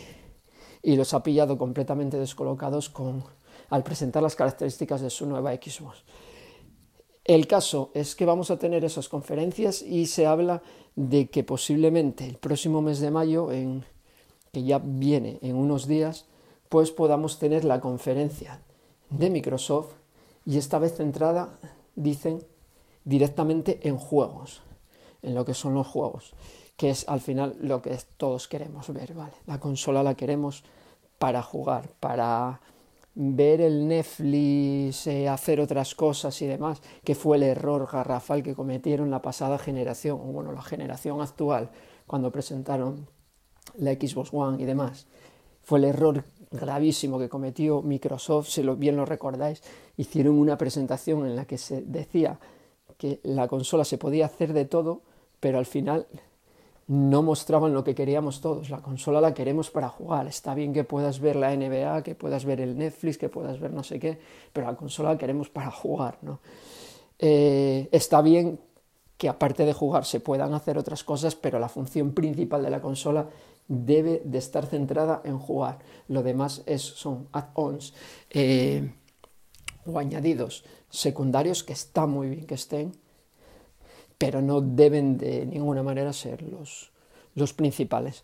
los 0.84 1.14
ha 1.14 1.22
pillado 1.22 1.58
completamente 1.58 2.18
descolocados 2.18 2.90
con, 2.90 3.24
al 3.70 3.84
presentar 3.84 4.24
las 4.24 4.36
características 4.36 5.02
de 5.02 5.10
su 5.10 5.26
nueva 5.26 5.54
Xbox. 5.54 6.04
El 7.28 7.46
caso 7.46 7.92
es 7.94 8.16
que 8.16 8.26
vamos 8.26 8.52
a 8.52 8.58
tener 8.58 8.86
esas 8.86 9.10
conferencias 9.10 9.82
y 9.82 10.06
se 10.06 10.26
habla 10.26 10.62
de 10.96 11.30
que 11.30 11.44
posiblemente 11.44 12.26
el 12.26 12.38
próximo 12.38 12.82
mes 12.82 13.02
de 13.02 13.12
mayo, 13.12 13.50
que 14.54 14.64
ya 14.64 14.80
viene 14.80 15.38
en 15.42 15.58
unos 15.58 15.88
días, 15.88 16.26
pues 16.70 16.90
podamos 16.92 17.38
tener 17.38 17.66
la 17.66 17.82
conferencia 17.82 18.62
de 19.10 19.30
Microsoft 19.30 19.92
y 20.46 20.58
esta 20.58 20.80
vez 20.80 20.96
centrada, 20.96 21.60
dicen, 21.96 22.42
directamente 23.04 23.82
en 23.84 23.98
juegos, 23.98 24.62
en 25.22 25.36
lo 25.36 25.44
que 25.44 25.54
son 25.54 25.74
los 25.74 25.86
juegos, 25.86 26.34
que 26.78 26.90
es 26.90 27.08
al 27.10 27.20
final 27.20 27.58
lo 27.60 27.82
que 27.82 27.98
todos 28.16 28.48
queremos 28.48 28.88
ver, 28.94 29.14
¿vale? 29.14 29.34
La 29.46 29.60
consola 29.60 30.02
la 30.02 30.16
queremos 30.16 30.64
para 31.20 31.44
jugar, 31.44 31.90
para 32.00 32.62
ver 33.20 33.62
el 33.62 33.88
Netflix, 33.88 35.08
eh, 35.08 35.28
hacer 35.28 35.60
otras 35.60 35.96
cosas 35.96 36.40
y 36.44 36.46
demás, 36.46 36.82
que 37.04 37.16
fue 37.16 37.38
el 37.38 37.44
error 37.44 37.90
garrafal 37.92 38.44
que 38.44 38.54
cometieron 38.54 39.10
la 39.10 39.24
pasada 39.24 39.58
generación, 39.58 40.20
o 40.22 40.26
bueno, 40.26 40.52
la 40.52 40.62
generación 40.62 41.20
actual, 41.20 41.72
cuando 42.06 42.32
presentaron 42.32 43.08
la 43.80 43.94
Xbox 43.94 44.30
One 44.32 44.62
y 44.62 44.66
demás. 44.66 45.08
Fue 45.64 45.80
el 45.80 45.86
error 45.86 46.26
gravísimo 46.52 47.18
que 47.18 47.28
cometió 47.28 47.82
Microsoft, 47.82 48.50
si 48.50 48.62
lo, 48.62 48.76
bien 48.76 48.96
lo 48.96 49.06
recordáis, 49.06 49.64
hicieron 49.98 50.36
una 50.36 50.58
presentación 50.60 51.26
en 51.26 51.36
la 51.36 51.46
que 51.46 51.58
se 51.58 51.82
decía 51.82 52.40
que 53.00 53.20
la 53.24 53.48
consola 53.48 53.84
se 53.84 53.98
podía 53.98 54.28
hacer 54.28 54.54
de 54.54 54.66
todo, 54.66 55.02
pero 55.40 55.58
al 55.58 55.66
final 55.66 56.06
no 56.88 57.22
mostraban 57.22 57.74
lo 57.74 57.84
que 57.84 57.94
queríamos 57.94 58.40
todos. 58.40 58.70
La 58.70 58.82
consola 58.82 59.20
la 59.20 59.34
queremos 59.34 59.70
para 59.70 59.90
jugar. 59.90 60.28
Está 60.28 60.56
bien 60.56 60.74
que 60.74 60.86
puedas 60.86 61.20
ver 61.20 61.36
la 61.36 61.56
NBA, 61.56 62.02
que 62.04 62.16
puedas 62.16 62.46
ver 62.46 62.62
el 62.62 62.78
Netflix, 62.78 63.18
que 63.18 63.30
puedas 63.30 63.60
ver 63.60 63.74
no 63.74 63.84
sé 63.84 64.00
qué, 64.00 64.18
pero 64.54 64.68
la 64.68 64.76
consola 64.76 65.12
la 65.12 65.18
queremos 65.18 65.50
para 65.50 65.70
jugar. 65.70 66.18
¿no? 66.22 66.40
Eh, 67.20 67.90
está 67.92 68.22
bien 68.22 68.60
que 69.18 69.28
aparte 69.28 69.66
de 69.66 69.74
jugar 69.74 70.06
se 70.06 70.20
puedan 70.20 70.54
hacer 70.54 70.78
otras 70.78 71.04
cosas, 71.04 71.36
pero 71.36 71.60
la 71.60 71.70
función 71.70 72.14
principal 72.14 72.64
de 72.64 72.70
la 72.70 72.82
consola 72.82 73.28
debe 73.68 74.22
de 74.24 74.38
estar 74.38 74.66
centrada 74.66 75.22
en 75.26 75.40
jugar. 75.40 75.80
Lo 76.08 76.24
demás 76.24 76.64
es, 76.68 76.82
son 76.82 77.28
add-ons 77.34 77.94
eh, 78.30 78.94
o 79.86 80.00
añadidos 80.00 80.64
secundarios 80.90 81.64
que 81.64 81.74
está 81.74 82.06
muy 82.06 82.30
bien 82.30 82.46
que 82.46 82.56
estén, 82.56 82.94
pero 84.18 84.42
no 84.42 84.62
deben 84.62 85.18
de 85.18 85.46
ninguna 85.46 85.84
manera 85.84 86.12
ser 86.14 86.42
los, 86.42 86.92
los 87.36 87.54
principales, 87.54 88.24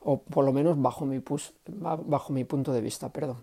o 0.00 0.18
por 0.18 0.44
lo 0.44 0.52
menos 0.52 0.80
bajo 0.80 1.06
mi, 1.06 1.20
punto 2.44 2.72
de 2.72 2.80
vista. 2.80 3.12
Perdón. 3.12 3.38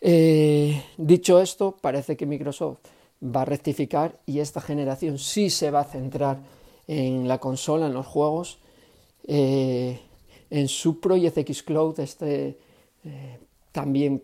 Eh, 0.00 0.82
dicho 0.98 1.40
esto, 1.40 1.76
parece 1.80 2.16
que 2.16 2.26
Microsoft 2.26 2.78
va 3.24 3.42
a 3.42 3.44
rectificar 3.46 4.20
y 4.26 4.40
esta 4.40 4.60
generación 4.60 5.18
sí 5.18 5.48
se 5.48 5.70
va 5.70 5.80
a 5.80 5.84
centrar 5.84 6.40
en 6.86 7.26
la 7.28 7.38
consola, 7.38 7.86
en 7.86 7.94
los 7.94 8.06
juegos. 8.06 8.58
Eh, 9.26 9.98
en 10.50 10.68
su 10.68 11.00
Project 11.00 11.38
X 11.38 11.62
Cloud, 11.62 11.98
este 12.00 12.58
eh, 13.04 13.38
también 13.72 14.22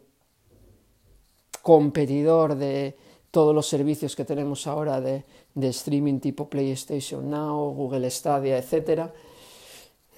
competidor 1.63 2.57
de, 2.57 2.97
todos 3.31 3.55
los 3.55 3.67
servicios 3.67 4.17
que 4.17 4.25
tenemos 4.25 4.67
ahora 4.67 5.01
de, 5.01 5.25
streaming 5.57 6.21
tipo 6.21 6.49
PlayStation 6.49 7.31
Now, 7.31 7.73
Google 7.73 8.11
Stadia, 8.11 8.59
etcétera, 8.59 9.13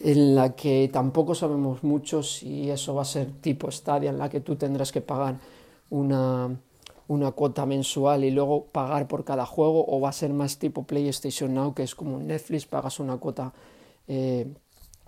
en 0.00 0.34
la 0.34 0.54
que 0.54 0.90
tampoco 0.92 1.34
sabemos 1.34 1.82
mucho 1.82 2.22
si 2.22 2.70
eso 2.70 2.94
va 2.94 3.02
a 3.02 3.06
ser 3.06 3.30
tipo 3.40 3.70
Stadia, 3.70 4.10
en 4.10 4.18
la 4.18 4.28
que 4.28 4.40
tú 4.40 4.56
tendrás 4.56 4.92
que 4.92 5.00
pagar 5.00 5.38
una, 5.90 6.50
una 7.08 7.30
cuota 7.32 7.66
mensual 7.66 8.24
y 8.24 8.30
luego 8.30 8.64
pagar 8.66 9.08
por 9.08 9.24
cada 9.24 9.46
juego, 9.46 9.84
o 9.86 10.00
va 10.00 10.08
a 10.08 10.12
ser 10.12 10.32
más 10.32 10.58
tipo 10.58 10.84
PlayStation 10.84 11.54
Now, 11.54 11.74
que 11.74 11.82
es 11.82 11.94
como 11.94 12.18
Netflix, 12.18 12.66
pagas 12.66 13.00
una 13.00 13.16
cuota 13.18 13.52
eh, 14.08 14.46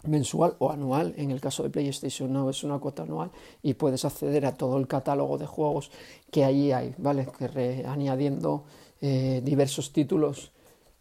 mensual 0.07 0.55
o 0.59 0.71
anual, 0.71 1.15
en 1.17 1.31
el 1.31 1.41
caso 1.41 1.63
de 1.63 1.71
PlayStation 1.71 2.33
Now 2.33 2.51
es 2.51 2.63
una 2.65 2.79
cuota 2.79 3.03
anual 3.03 3.31
y 3.63 3.75
puedes 3.75 4.05
acceder 4.05 4.47
a 4.47 4.53
todo 4.53 4.79
el 4.79 4.87
catálogo 4.87 5.39
de 5.39 5.47
juegos 5.47 5.91
que 6.31 6.45
allí 6.45 6.73
hay, 6.73 6.95
¿vale? 6.99 7.27
Que 7.39 7.85
añadiendo 7.87 8.65
eh, 9.01 9.41
diversos 9.45 9.93
títulos 9.93 10.53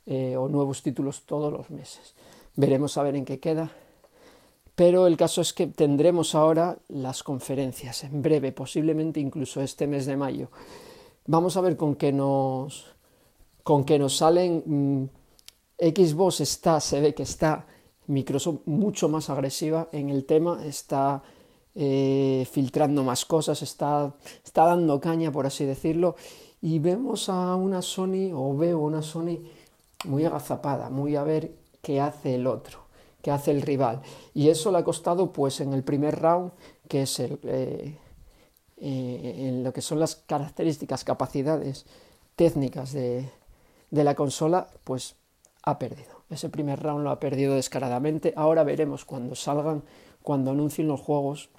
eh, 0.05 0.35
o 0.37 0.47
nuevos 0.49 0.81
títulos 0.83 1.23
todos 1.25 1.51
los 1.51 1.69
meses. 1.69 2.15
Veremos 2.55 2.97
a 2.97 3.03
ver 3.03 3.15
en 3.15 3.25
qué 3.25 3.39
queda. 3.39 3.71
Pero 4.75 5.05
el 5.05 5.17
caso 5.17 5.41
es 5.41 5.53
que 5.53 5.67
tendremos 5.67 6.33
ahora 6.33 6.77
las 6.87 7.21
conferencias 7.21 8.03
en 8.03 8.21
breve, 8.21 8.51
posiblemente 8.51 9.19
incluso 9.19 9.61
este 9.61 9.85
mes 9.85 10.05
de 10.05 10.17
mayo. 10.17 10.49
Vamos 11.27 11.57
a 11.57 11.61
ver 11.61 11.77
con 11.77 11.95
qué 11.95 12.11
nos, 12.11 12.87
con 13.63 13.85
qué 13.85 13.99
nos 13.99 14.17
salen. 14.17 14.63
Mm, 14.65 15.05
Xbox 15.79 16.41
está, 16.41 16.79
se 16.79 16.99
ve 17.01 17.13
que 17.13 17.23
está 17.23 17.65
Microsoft 18.07 18.61
mucho 18.65 19.09
más 19.09 19.29
agresiva 19.29 19.89
en 19.91 20.09
el 20.09 20.25
tema, 20.25 20.65
está 20.65 21.23
eh, 21.75 22.47
filtrando 22.51 23.03
más 23.03 23.25
cosas, 23.25 23.61
está, 23.61 24.13
está 24.43 24.65
dando 24.65 24.99
caña, 24.99 25.31
por 25.31 25.45
así 25.45 25.65
decirlo, 25.65 26.15
y 26.63 26.79
vemos 26.79 27.27
a 27.27 27.55
una 27.55 27.81
Sony, 27.81 28.31
o 28.33 28.55
veo 28.55 28.79
una 28.79 29.01
Sony 29.01 29.37
muy 30.05 30.23
agazapada, 30.23 30.89
muy 30.89 31.17
a 31.17 31.23
ver 31.23 31.51
qué 31.81 31.99
hace 31.99 32.35
el 32.35 32.47
otro, 32.47 32.79
qué 33.21 33.31
hace 33.31 33.51
el 33.51 33.61
rival. 33.61 34.01
Y 34.33 34.47
eso 34.47 34.71
le 34.71 34.77
ha 34.77 34.83
costado, 34.85 35.33
pues, 35.33 35.59
en 35.59 35.73
el 35.73 35.83
primer 35.83 36.21
round, 36.21 36.53
que 36.87 37.01
es 37.01 37.19
el, 37.19 37.37
eh, 37.43 37.97
eh, 38.77 39.47
en 39.49 39.65
lo 39.65 39.73
que 39.73 39.81
son 39.81 39.99
las 39.99 40.15
características, 40.15 41.03
capacidades 41.03 41.85
técnicas 42.37 42.93
de, 42.93 43.29
de 43.91 44.03
la 44.05 44.15
consola, 44.15 44.69
pues 44.85 45.17
ha 45.63 45.77
perdido. 45.77 46.23
Ese 46.29 46.47
primer 46.47 46.81
round 46.81 47.03
lo 47.03 47.09
ha 47.09 47.19
perdido 47.19 47.55
descaradamente. 47.55 48.31
Ahora 48.37 48.63
veremos 48.63 49.03
cuando 49.03 49.35
salgan, 49.35 49.83
cuando 50.21 50.51
anuncien 50.51 50.87
los 50.87 51.01
juegos, 51.01 51.49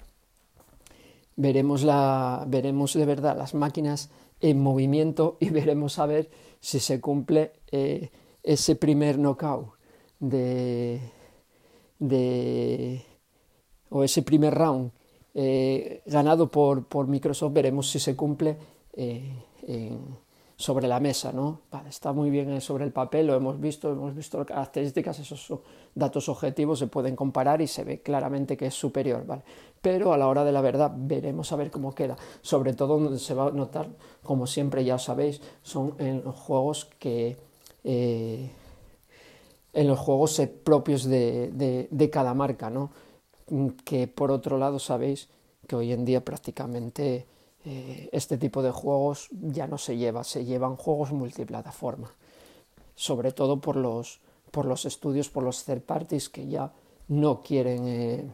veremos, 1.35 1.83
la, 1.83 2.45
veremos 2.47 2.93
de 2.93 3.05
verdad 3.05 3.37
las 3.37 3.53
máquinas 3.53 4.09
en 4.39 4.61
movimiento 4.61 5.37
y 5.39 5.49
veremos 5.51 5.99
a 5.99 6.05
ver 6.05 6.29
si 6.59 6.79
se 6.79 6.99
cumple 6.99 7.53
eh, 7.71 8.09
ese 8.43 8.75
primer 8.75 9.17
knockout 9.17 9.73
de, 10.19 10.99
de, 11.99 13.01
o 13.89 14.03
ese 14.03 14.21
primer 14.23 14.53
round 14.53 14.91
eh, 15.33 16.01
ganado 16.05 16.49
por, 16.49 16.87
por, 16.87 17.07
Microsoft. 17.07 17.53
Veremos 17.53 17.89
si 17.89 17.99
se 17.99 18.15
cumple 18.15 18.57
eh, 18.93 19.31
sobre 20.57 20.87
la 20.87 20.99
mesa, 20.99 21.33
¿no? 21.33 21.61
está 21.87 22.13
muy 22.13 22.29
bien 22.29 22.61
sobre 22.61 22.85
el 22.85 22.93
papel, 22.93 23.27
lo 23.27 23.35
hemos 23.35 23.59
visto, 23.59 23.91
hemos 23.91 24.15
visto 24.15 24.37
las 24.37 24.47
características, 24.47 25.19
esos 25.19 25.59
datos 25.93 26.29
objetivos 26.29 26.79
se 26.79 26.87
pueden 26.87 27.15
comparar 27.15 27.61
y 27.61 27.67
se 27.67 27.83
ve 27.83 28.01
claramente 28.01 28.55
que 28.55 28.67
es 28.67 28.73
superior, 28.73 29.25
¿vale? 29.25 29.43
Pero 29.85 30.13
a 30.13 30.17
la 30.17 30.27
hora 30.27 30.43
de 30.43 30.51
la 30.51 30.61
verdad 30.61 30.91
veremos 30.95 31.51
a 31.51 31.57
ver 31.57 31.69
cómo 31.69 31.93
queda. 31.93 32.17
Sobre 32.41 32.73
todo 32.73 32.97
donde 32.97 33.19
se 33.19 33.35
va 33.35 33.49
a 33.49 33.51
notar, 33.51 33.87
como 34.23 34.47
siempre 34.47 34.83
ya 34.83 34.97
sabéis, 34.97 35.41
son 35.61 35.93
en 35.99 36.23
los 36.23 36.33
juegos 36.33 36.85
que 36.97 37.37
eh, 37.83 38.49
en 39.73 39.87
los 39.87 39.99
juegos 39.99 40.41
propios 40.63 41.03
de, 41.03 41.87
de 41.91 42.09
cada 42.09 42.33
marca, 42.33 42.71
¿no? 42.71 42.89
Que 43.83 44.07
por 44.07 44.31
otro 44.31 44.57
lado 44.57 44.79
sabéis 44.79 45.29
que 45.67 45.75
hoy 45.75 45.91
en 45.91 46.03
día 46.03 46.25
prácticamente 46.25 47.27
eh, 47.63 48.09
este 48.11 48.39
tipo 48.39 48.63
de 48.63 48.71
juegos 48.71 49.27
ya 49.31 49.67
no 49.67 49.77
se 49.77 49.97
lleva, 49.97 50.23
se 50.23 50.45
llevan 50.45 50.77
juegos 50.77 51.11
multiplataforma, 51.11 52.11
sobre 52.95 53.33
todo 53.33 53.61
por 53.61 53.75
los, 53.75 54.19
por 54.49 54.65
los 54.65 54.85
estudios, 54.85 55.29
por 55.29 55.43
los 55.43 55.63
third 55.63 55.81
parties 55.81 56.27
que 56.27 56.47
ya 56.47 56.71
no 57.07 57.43
quieren, 57.43 57.87
eh, 57.87 58.31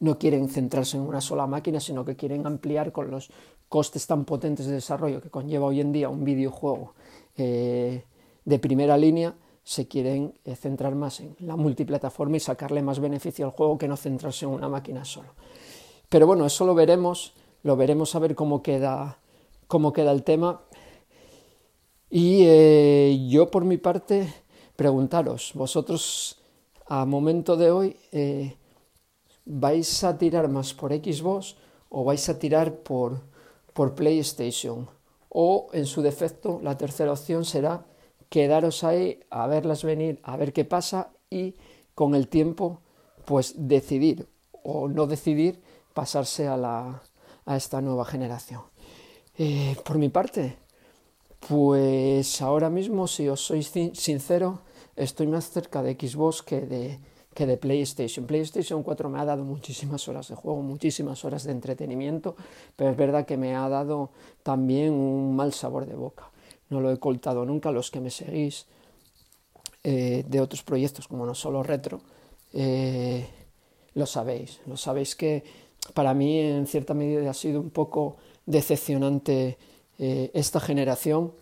no 0.00 0.18
quieren 0.18 0.48
centrarse 0.48 0.96
en 0.96 1.04
una 1.04 1.20
sola 1.20 1.46
máquina, 1.46 1.80
sino 1.80 2.04
que 2.04 2.16
quieren 2.16 2.46
ampliar 2.46 2.92
con 2.92 3.10
los 3.10 3.30
costes 3.68 4.06
tan 4.06 4.24
potentes 4.24 4.66
de 4.66 4.74
desarrollo 4.74 5.20
que 5.20 5.30
conlleva 5.30 5.66
hoy 5.66 5.80
en 5.80 5.92
día 5.92 6.08
un 6.08 6.24
videojuego 6.24 6.94
eh, 7.36 8.04
de 8.44 8.58
primera 8.58 8.96
línea, 8.96 9.34
se 9.64 9.88
quieren 9.88 10.34
centrar 10.54 10.94
más 10.94 11.18
en 11.18 11.34
la 11.40 11.56
multiplataforma 11.56 12.36
y 12.36 12.40
sacarle 12.40 12.82
más 12.82 13.00
beneficio 13.00 13.46
al 13.46 13.50
juego 13.50 13.78
que 13.78 13.88
no 13.88 13.96
centrarse 13.96 14.44
en 14.44 14.52
una 14.52 14.68
máquina 14.68 15.04
solo. 15.04 15.30
Pero 16.08 16.26
bueno, 16.28 16.46
eso 16.46 16.64
lo 16.64 16.74
veremos 16.74 17.34
lo 17.66 17.76
veremos 17.76 18.14
a 18.14 18.20
ver 18.20 18.36
cómo 18.36 18.62
queda, 18.62 19.18
cómo 19.66 19.92
queda 19.92 20.12
el 20.12 20.22
tema. 20.22 20.60
Y 22.08 22.42
eh, 22.44 23.26
yo 23.28 23.50
por 23.50 23.64
mi 23.64 23.76
parte, 23.76 24.32
preguntaros, 24.76 25.50
vosotros 25.52 26.38
a 26.86 27.04
momento 27.04 27.56
de 27.56 27.70
hoy, 27.72 27.96
eh, 28.12 28.54
¿vais 29.46 30.04
a 30.04 30.18
tirar 30.18 30.48
más 30.48 30.74
por 30.74 30.92
Xbox 30.92 31.56
o 31.88 32.04
vais 32.04 32.28
a 32.28 32.38
tirar 32.38 32.80
por, 32.82 33.22
por 33.72 33.94
PlayStation? 33.94 34.88
O 35.30 35.68
en 35.72 35.86
su 35.86 36.02
defecto, 36.02 36.60
la 36.62 36.76
tercera 36.76 37.12
opción 37.12 37.44
será 37.44 37.86
quedaros 38.28 38.84
ahí 38.84 39.20
a 39.30 39.46
verlas 39.46 39.84
venir, 39.84 40.20
a 40.22 40.36
ver 40.36 40.52
qué 40.52 40.64
pasa 40.64 41.12
y 41.30 41.54
con 41.94 42.14
el 42.14 42.28
tiempo 42.28 42.80
pues 43.24 43.54
decidir 43.56 44.28
o 44.62 44.88
no 44.88 45.06
decidir 45.06 45.62
pasarse 45.94 46.46
a 46.46 46.56
la, 46.56 47.02
a 47.46 47.56
esta 47.56 47.80
nueva 47.80 48.04
generación. 48.04 48.62
Eh, 49.38 49.76
por 49.84 49.98
mi 49.98 50.08
parte, 50.08 50.56
Pues 51.48 52.42
ahora 52.42 52.70
mismo, 52.70 53.06
si 53.06 53.28
os 53.28 53.40
soy 53.40 53.62
sincero, 53.62 54.62
estoy 54.96 55.28
más 55.28 55.50
cerca 55.50 55.82
de 55.82 55.94
Xbox 55.94 56.42
que 56.42 56.60
de, 56.62 56.98
que 57.36 57.46
de 57.46 57.58
PlayStation. 57.58 58.26
PlayStation 58.26 58.82
4 58.82 59.10
me 59.10 59.20
ha 59.20 59.24
dado 59.26 59.44
muchísimas 59.44 60.08
horas 60.08 60.28
de 60.28 60.34
juego, 60.34 60.62
muchísimas 60.62 61.22
horas 61.24 61.44
de 61.44 61.52
entretenimiento, 61.52 62.34
pero 62.74 62.90
es 62.90 62.96
verdad 62.96 63.26
que 63.26 63.36
me 63.36 63.54
ha 63.54 63.68
dado 63.68 64.10
también 64.42 64.94
un 64.94 65.36
mal 65.36 65.52
sabor 65.52 65.84
de 65.84 65.94
boca. 65.94 66.30
No 66.70 66.80
lo 66.80 66.90
he 66.90 66.98
coltado 66.98 67.44
nunca. 67.44 67.70
Los 67.70 67.90
que 67.90 68.00
me 68.00 68.10
seguís 68.10 68.66
eh, 69.84 70.24
de 70.26 70.40
otros 70.40 70.62
proyectos, 70.62 71.06
como 71.06 71.26
no 71.26 71.34
solo 71.34 71.62
retro, 71.62 72.00
eh, 72.54 73.28
lo 73.92 74.06
sabéis. 74.06 74.60
Lo 74.66 74.78
sabéis 74.78 75.14
que 75.14 75.44
para 75.92 76.14
mí 76.14 76.40
en 76.40 76.66
cierta 76.66 76.94
medida 76.94 77.30
ha 77.30 77.34
sido 77.34 77.60
un 77.60 77.70
poco 77.70 78.16
decepcionante 78.46 79.58
eh, 79.98 80.30
esta 80.32 80.58
generación 80.58 81.32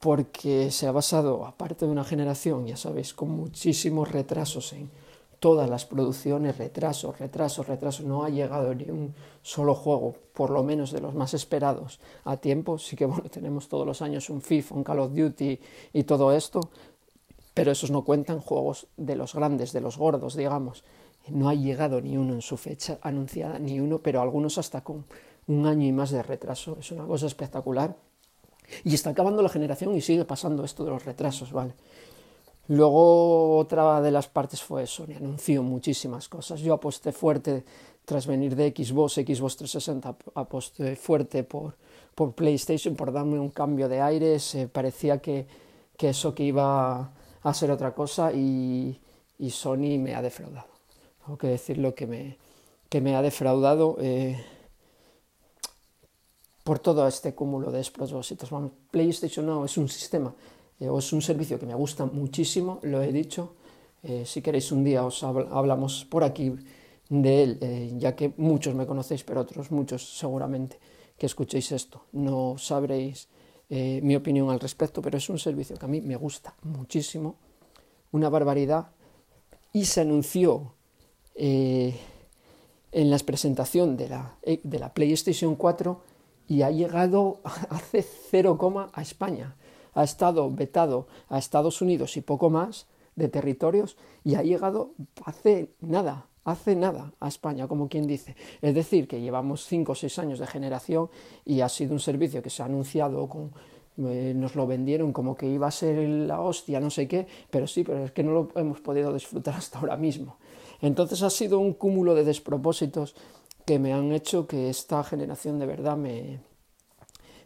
porque 0.00 0.72
se 0.72 0.88
ha 0.88 0.92
basado, 0.92 1.46
aparte 1.46 1.86
de 1.86 1.92
una 1.92 2.04
generación, 2.04 2.66
ya 2.66 2.76
sabéis, 2.76 3.14
con 3.14 3.30
muchísimos 3.30 4.10
retrasos 4.10 4.72
en 4.72 4.90
todas 5.40 5.68
las 5.68 5.86
producciones, 5.86 6.58
retrasos, 6.58 7.18
retrasos, 7.18 7.66
retrasos, 7.66 8.04
no 8.04 8.24
ha 8.24 8.28
llegado 8.28 8.74
ni 8.74 8.84
un 8.90 9.14
solo 9.42 9.74
juego, 9.74 10.14
por 10.34 10.50
lo 10.50 10.62
menos 10.62 10.92
de 10.92 11.00
los 11.00 11.14
más 11.14 11.32
esperados, 11.32 11.98
a 12.24 12.36
tiempo. 12.36 12.78
Sí 12.78 12.94
que 12.94 13.06
bueno, 13.06 13.24
tenemos 13.30 13.68
todos 13.68 13.86
los 13.86 14.02
años 14.02 14.28
un 14.28 14.42
FIFA, 14.42 14.74
un 14.74 14.84
Call 14.84 15.00
of 15.00 15.14
Duty 15.14 15.58
y 15.94 16.04
todo 16.04 16.32
esto, 16.32 16.60
pero 17.54 17.72
esos 17.72 17.90
no 17.90 18.04
cuentan 18.04 18.40
juegos 18.40 18.86
de 18.98 19.16
los 19.16 19.34
grandes, 19.34 19.72
de 19.72 19.80
los 19.80 19.96
gordos, 19.96 20.36
digamos. 20.36 20.84
No 21.28 21.48
ha 21.48 21.54
llegado 21.54 22.00
ni 22.00 22.16
uno 22.16 22.34
en 22.34 22.42
su 22.42 22.56
fecha 22.56 22.98
anunciada, 23.02 23.58
ni 23.58 23.80
uno, 23.80 23.98
pero 23.98 24.20
algunos 24.20 24.58
hasta 24.58 24.82
con 24.82 25.04
un 25.46 25.66
año 25.66 25.86
y 25.86 25.92
más 25.92 26.10
de 26.10 26.22
retraso. 26.22 26.76
Es 26.78 26.92
una 26.92 27.06
cosa 27.06 27.26
espectacular 27.26 27.96
y 28.84 28.94
está 28.94 29.10
acabando 29.10 29.42
la 29.42 29.48
generación 29.48 29.94
y 29.96 30.02
sigue 30.02 30.24
pasando 30.24 30.64
esto 30.64 30.84
de 30.84 30.90
los 30.90 31.04
retrasos, 31.04 31.50
¿vale? 31.52 31.72
Luego 32.70 33.58
otra 33.58 34.00
de 34.00 34.12
las 34.12 34.28
partes 34.28 34.62
fue 34.62 34.86
Sony 34.86 35.16
anunció 35.16 35.60
muchísimas 35.60 36.28
cosas. 36.28 36.60
Yo 36.60 36.74
aposté 36.74 37.10
fuerte 37.10 37.64
tras 38.04 38.28
venir 38.28 38.54
de 38.54 38.70
Xbox, 38.70 39.14
Xbox 39.14 39.56
360, 39.56 40.16
aposté 40.36 40.94
fuerte 40.94 41.42
por, 41.42 41.74
por 42.14 42.32
PlayStation, 42.32 42.94
por 42.94 43.10
darme 43.10 43.40
un 43.40 43.50
cambio 43.50 43.88
de 43.88 44.00
aires. 44.00 44.56
parecía 44.72 45.18
que, 45.18 45.48
que, 45.96 46.10
eso 46.10 46.32
que 46.32 46.44
iba 46.44 47.10
a 47.42 47.54
ser 47.54 47.72
otra 47.72 47.92
cosa 47.92 48.32
y, 48.32 49.00
y, 49.36 49.50
Sony 49.50 49.98
me 49.98 50.14
ha 50.14 50.22
defraudado. 50.22 50.68
Tengo 51.24 51.38
que 51.38 51.48
decirlo 51.48 51.92
que 51.92 52.06
me, 52.06 52.38
que 52.88 53.00
me 53.00 53.16
ha 53.16 53.22
defraudado. 53.22 53.96
Eh, 53.98 54.40
por 56.62 56.78
todo 56.78 57.08
este 57.08 57.34
cúmulo 57.34 57.72
de 57.72 57.78
despropósitos. 57.78 58.50
PlayStation 58.92 59.44
Now 59.46 59.64
es 59.64 59.76
un 59.76 59.88
sistema 59.88 60.32
eh, 60.80 60.88
es 60.98 61.12
un 61.12 61.22
servicio 61.22 61.58
que 61.58 61.66
me 61.66 61.74
gusta 61.74 62.06
muchísimo, 62.06 62.80
lo 62.82 63.02
he 63.02 63.12
dicho. 63.12 63.54
Eh, 64.02 64.24
si 64.24 64.40
queréis 64.40 64.72
un 64.72 64.82
día 64.82 65.04
os 65.04 65.22
hablamos 65.22 66.06
por 66.06 66.24
aquí 66.24 66.54
de 67.08 67.42
él, 67.42 67.58
eh, 67.60 67.92
ya 67.98 68.16
que 68.16 68.32
muchos 68.38 68.74
me 68.74 68.86
conocéis, 68.86 69.22
pero 69.24 69.42
otros 69.42 69.70
muchos 69.70 70.18
seguramente 70.18 70.78
que 71.18 71.26
escuchéis 71.26 71.72
esto 71.72 72.06
no 72.12 72.56
sabréis 72.56 73.28
mi 73.68 74.16
opinión 74.16 74.50
al 74.50 74.58
respecto, 74.58 75.00
pero 75.00 75.16
es 75.16 75.28
un 75.28 75.38
servicio 75.38 75.76
que 75.76 75.84
a 75.84 75.88
mí 75.88 76.00
me 76.00 76.16
gusta 76.16 76.56
muchísimo, 76.64 77.36
una 78.10 78.28
barbaridad, 78.28 78.88
y 79.72 79.84
se 79.84 80.00
anunció 80.00 80.74
en 81.36 81.94
la 82.90 83.18
presentación 83.18 83.96
de 83.96 84.08
la, 84.08 84.34
de 84.42 84.78
la 84.80 84.92
PlayStation 84.92 85.54
4 85.54 86.00
y 86.48 86.62
ha 86.62 86.72
llegado 86.72 87.42
hace 87.70 88.02
cero 88.02 88.58
coma 88.58 88.90
a 88.92 89.02
España. 89.02 89.54
Ha 89.94 90.04
estado 90.04 90.50
vetado 90.50 91.06
a 91.28 91.38
Estados 91.38 91.82
Unidos 91.82 92.16
y 92.16 92.20
poco 92.20 92.50
más 92.50 92.86
de 93.16 93.28
territorios 93.28 93.96
y 94.24 94.34
ha 94.34 94.42
llegado 94.42 94.92
hace 95.24 95.70
nada, 95.80 96.26
hace 96.44 96.76
nada 96.76 97.12
a 97.20 97.28
España, 97.28 97.68
como 97.68 97.88
quien 97.88 98.06
dice. 98.06 98.36
Es 98.62 98.74
decir, 98.74 99.08
que 99.08 99.20
llevamos 99.20 99.66
cinco 99.66 99.92
o 99.92 99.94
seis 99.94 100.18
años 100.18 100.38
de 100.38 100.46
generación 100.46 101.10
y 101.44 101.60
ha 101.60 101.68
sido 101.68 101.92
un 101.92 102.00
servicio 102.00 102.42
que 102.42 102.50
se 102.50 102.62
ha 102.62 102.66
anunciado 102.66 103.28
con, 103.28 103.52
eh, 103.98 104.32
nos 104.34 104.54
lo 104.54 104.66
vendieron 104.66 105.12
como 105.12 105.36
que 105.36 105.46
iba 105.46 105.66
a 105.66 105.70
ser 105.70 105.98
la 106.08 106.40
hostia, 106.40 106.80
no 106.80 106.90
sé 106.90 107.06
qué, 107.06 107.26
pero 107.50 107.66
sí, 107.66 107.84
pero 107.84 108.04
es 108.04 108.12
que 108.12 108.22
no 108.22 108.32
lo 108.32 108.48
hemos 108.54 108.80
podido 108.80 109.12
disfrutar 109.12 109.54
hasta 109.58 109.78
ahora 109.78 109.96
mismo. 109.96 110.36
Entonces 110.80 111.22
ha 111.22 111.30
sido 111.30 111.58
un 111.58 111.74
cúmulo 111.74 112.14
de 112.14 112.24
despropósitos 112.24 113.14
que 113.66 113.78
me 113.78 113.92
han 113.92 114.12
hecho 114.12 114.46
que 114.46 114.70
esta 114.70 115.04
generación 115.04 115.58
de 115.58 115.66
verdad 115.66 115.96
me, 115.96 116.40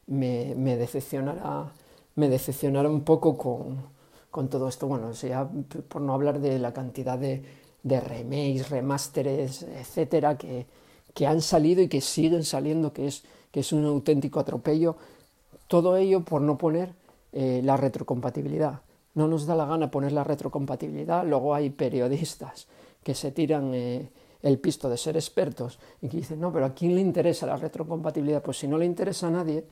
me, 0.07 0.55
me 0.57 0.77
decepcionara, 0.77 1.73
me 2.17 2.29
decepcionara 2.29 2.89
un 2.89 3.03
poco 3.03 3.37
con, 3.37 3.79
con 4.31 4.49
todo 4.49 4.69
esto. 4.69 4.87
Bueno, 4.87 5.15
sea, 5.15 5.49
por 5.89 6.03
no 6.03 6.15
hablar 6.15 6.41
de 6.41 6.59
la 6.59 6.73
cantidad 6.73 7.19
de, 7.19 7.43
de 7.83 8.01
remakes, 8.01 8.71
remasteres, 8.71 9.63
etcétera, 9.63 10.37
que, 10.37 10.67
que, 11.13 11.27
han 11.27 11.41
salido 11.41 11.83
y 11.83 11.89
que 11.89 12.01
siguen 12.01 12.45
saliendo, 12.45 12.93
que 12.93 13.07
es, 13.07 13.25
que 13.51 13.61
es 13.61 13.73
un 13.73 13.85
auténtico 13.85 14.41
atropello. 14.41 14.97
Todo 15.69 15.97
ello 15.97 16.25
por 16.25 16.43
no 16.43 16.59
poner 16.59 16.93
eh, 17.33 17.61
la 17.63 17.77
retrocompatibilidad. 17.77 18.81
No 19.15 19.29
nos 19.29 19.47
da 19.47 19.55
la 19.55 19.67
gana 19.67 19.91
poner 19.91 20.13
la 20.13 20.25
retrocompatibilidad, 20.25 21.25
luego 21.25 21.55
hay 21.55 21.71
periodistas 21.71 22.67
que 23.03 23.15
se 23.15 23.31
tiran 23.31 23.73
eh, 23.75 24.09
el 24.43 24.59
pisto 24.59 24.89
de 24.89 24.97
ser 24.97 25.17
expertos 25.17 25.79
y 26.03 26.09
que 26.09 26.19
dicen, 26.19 26.41
no, 26.41 26.53
pero 26.53 26.67
¿a 26.67 26.75
quién 26.75 26.95
le 26.95 27.01
interesa 27.01 27.47
la 27.47 27.57
retrocompatibilidad? 27.57 28.43
Pues 28.43 28.59
si 28.59 28.67
no 28.67 28.77
le 28.77 28.87
interesa 28.87 29.29
a 29.29 29.31
nadie, 29.31 29.65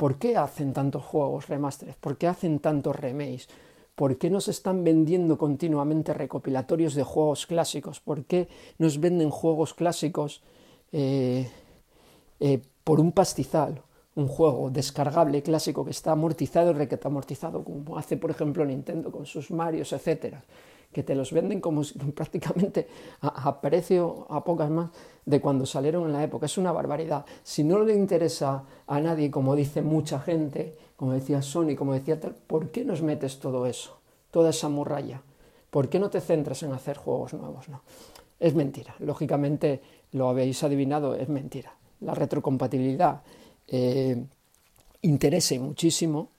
¿por 0.00 0.16
qué 0.16 0.38
hacen 0.38 0.72
tantos 0.72 1.04
juegos 1.04 1.50
remasteres? 1.50 1.94
¿Por 1.94 2.16
qué 2.16 2.26
hacen 2.26 2.58
tantos 2.58 2.96
remakes? 2.96 3.50
¿Por 3.94 4.16
qué 4.16 4.30
nos 4.30 4.48
están 4.48 4.82
vendiendo 4.82 5.36
continuamente 5.36 6.14
recopilatorios 6.14 6.94
de 6.94 7.02
juegos 7.02 7.46
clásicos? 7.46 8.00
¿Por 8.00 8.24
qué 8.24 8.48
nos 8.78 8.98
venden 8.98 9.28
juegos 9.28 9.74
clásicos 9.74 10.42
eh, 10.92 11.50
eh, 12.40 12.62
por 12.82 12.98
un 12.98 13.12
pastizal? 13.12 13.82
Un 14.14 14.26
juego 14.26 14.70
descargable 14.70 15.42
clásico 15.42 15.84
que 15.84 15.90
está 15.90 16.12
amortizado 16.12 16.70
y 16.70 16.74
requete 16.74 17.06
amortizado, 17.06 17.62
como 17.62 17.98
hace 17.98 18.16
por 18.16 18.30
ejemplo 18.30 18.64
Nintendo 18.64 19.12
con 19.12 19.26
sus 19.26 19.50
Marios, 19.50 19.92
etcétera 19.92 20.42
que 20.92 21.02
te 21.02 21.14
los 21.14 21.32
venden 21.32 21.60
como 21.60 21.82
prácticamente 22.14 22.88
a, 23.20 23.60
precio, 23.60 24.26
a 24.28 24.42
pocas 24.44 24.70
más, 24.70 24.90
de 25.24 25.40
cuando 25.40 25.66
salieron 25.66 26.04
en 26.04 26.12
la 26.12 26.24
época. 26.24 26.46
Es 26.46 26.58
una 26.58 26.72
barbaridad. 26.72 27.24
Si 27.42 27.62
no 27.64 27.82
le 27.84 27.94
interesa 27.94 28.64
a 28.86 29.00
nadie, 29.00 29.30
como 29.30 29.54
dice 29.54 29.82
mucha 29.82 30.20
gente, 30.20 30.76
como 30.96 31.12
decía 31.12 31.42
Sony, 31.42 31.76
como 31.76 31.92
decía 31.92 32.18
tal, 32.18 32.34
¿por 32.34 32.70
qué 32.70 32.84
nos 32.84 33.02
metes 33.02 33.38
todo 33.38 33.66
eso? 33.66 34.00
Toda 34.30 34.50
esa 34.50 34.68
muralla. 34.68 35.22
¿Por 35.70 35.88
qué 35.88 36.00
no 36.00 36.10
te 36.10 36.20
centras 36.20 36.62
en 36.62 36.72
hacer 36.72 36.96
juegos 36.96 37.34
nuevos? 37.34 37.68
No. 37.68 37.82
Es 38.40 38.54
mentira. 38.54 38.96
Lógicamente, 38.98 39.82
lo 40.12 40.28
habéis 40.28 40.62
adivinado, 40.64 41.14
es 41.14 41.28
mentira. 41.28 41.74
La 42.00 42.14
retrocompatibilidad 42.14 43.22
eh, 43.68 44.24
interesa 45.02 45.54
muchísimo 45.60 46.30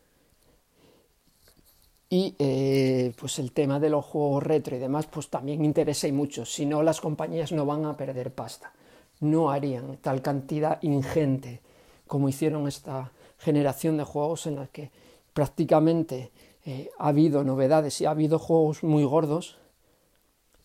y 2.14 2.36
eh, 2.40 3.14
pues 3.18 3.40
el 3.40 3.54
tema 3.54 3.80
de 3.80 3.90
los 3.90 4.04
juegos 4.04 4.44
retro 4.44 4.76
y 4.76 4.80
demás, 4.80 5.08
pues 5.08 5.30
también 5.30 5.64
interesa 5.64 6.10
y 6.10 6.12
mucho. 6.12 6.46
Si 6.46 6.66
no, 6.66 6.84
las 6.84 7.00
compañías 7.00 7.54
no 7.54 7.66
van 7.66 7.86
a 7.86 7.96
perder 7.96 8.34
pasta. 8.34 8.74
No 9.22 9.50
harían 9.50 9.96
tal 9.96 10.22
cantidad 10.22 10.78
ingente 10.82 11.62
como 12.08 12.28
hicieron 12.28 12.68
esta 12.68 13.14
generación 13.38 13.96
de 13.96 14.04
juegos 14.04 14.46
en 14.46 14.58
la 14.58 14.68
que 14.68 14.92
prácticamente 15.34 16.32
eh, 16.66 16.90
ha 17.00 17.08
habido 17.08 17.46
novedades 17.46 18.02
y 18.02 18.06
ha 18.06 18.12
habido 18.12 18.40
juegos 18.40 18.84
muy 18.84 19.06
gordos, 19.06 19.58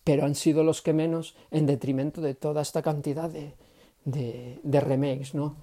pero 0.03 0.25
han 0.25 0.35
sido 0.35 0.65
los 0.65 0.81
que 0.81 0.91
menos 0.91 1.37
en 1.49 1.65
detrimento 1.65 2.19
de 2.19 2.35
toda 2.35 2.61
esta 2.61 2.81
cantidad 2.81 3.29
de, 3.29 3.53
de, 4.03 4.81
remakes. 4.81 5.33
¿no? 5.33 5.55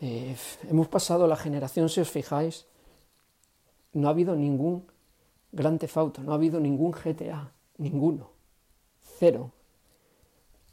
Eh, 0.00 0.36
hemos 0.70 0.86
pasado 0.86 1.26
la 1.26 1.34
generación, 1.34 1.88
si 1.88 2.00
os 2.00 2.10
fijáis, 2.10 2.66
no 3.92 4.06
ha 4.06 4.12
habido 4.12 4.36
ningún 4.36 4.93
Gran 5.54 5.78
Theft 5.78 6.18
no 6.18 6.32
ha 6.32 6.34
habido 6.34 6.58
ningún 6.58 6.90
GTA, 6.90 7.52
ninguno, 7.78 8.30
cero. 9.18 9.52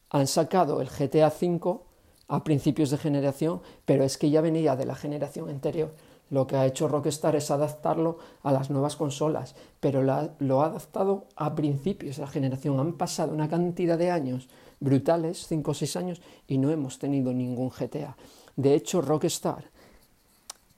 Han 0.10 0.26
sacado 0.26 0.82
el 0.82 0.90
GTA 0.90 1.28
V 1.28 1.80
a 2.28 2.44
principios 2.44 2.90
de 2.90 2.98
generación, 2.98 3.62
pero 3.86 4.04
es 4.04 4.18
que 4.18 4.32
ya 4.32 4.42
venía 4.42 4.76
de 4.76 4.86
la 4.86 4.96
generación 4.96 5.50
anterior. 5.50 5.94
Lo 6.32 6.48
que 6.48 6.56
ha 6.56 6.66
hecho 6.66 6.88
Rockstar 6.88 7.36
es 7.36 7.52
adaptarlo 7.52 8.18
a 8.42 8.52
las 8.52 8.72
nuevas 8.72 8.96
consolas, 8.96 9.54
pero 9.80 10.02
lo 10.02 10.62
ha 10.62 10.66
adaptado 10.66 11.26
a 11.36 11.54
principios 11.54 12.16
de 12.16 12.24
la 12.24 12.28
generación. 12.28 12.80
Han 12.80 12.94
pasado 12.94 13.34
una 13.34 13.50
cantidad 13.50 14.00
de 14.00 14.10
años 14.10 14.50
brutales, 14.80 15.46
5 15.46 15.72
o 15.72 15.74
6 15.76 15.96
años, 15.98 16.22
y 16.48 16.58
no 16.58 16.72
hemos 16.72 16.98
tenido 16.98 17.34
ningún 17.34 17.70
GTA. 17.70 18.18
De 18.56 18.74
hecho, 18.74 19.02
Rockstar 19.02 19.71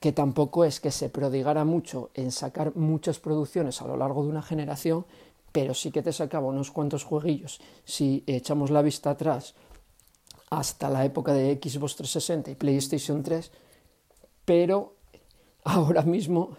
que 0.03 0.11
tampoco 0.11 0.65
es 0.65 0.81
que 0.81 0.91
se 0.91 1.07
prodigara 1.07 1.63
mucho 1.63 2.09
en 2.13 2.33
sacar 2.33 2.75
muchas 2.75 3.19
producciones 3.19 3.81
a 3.81 3.87
lo 3.87 3.95
largo 3.95 4.21
de 4.23 4.31
una 4.31 4.41
generación, 4.41 5.05
pero 5.53 5.73
sí 5.73 5.91
que 5.91 6.01
te 6.01 6.11
sacaba 6.11 6.47
unos 6.47 6.71
cuantos 6.71 7.05
jueguillos. 7.05 7.61
Si 7.85 8.21
echamos 8.27 8.69
la 8.69 8.81
vista 8.81 9.11
atrás 9.11 9.55
hasta 10.49 10.89
la 10.89 11.05
época 11.05 11.31
de 11.31 11.55
Xbox 11.55 11.95
360 11.95 12.51
y 12.51 12.55
PlayStation 12.55 13.23
3, 13.23 13.49
pero 14.43 14.95
ahora 15.63 16.01
mismo 16.01 16.57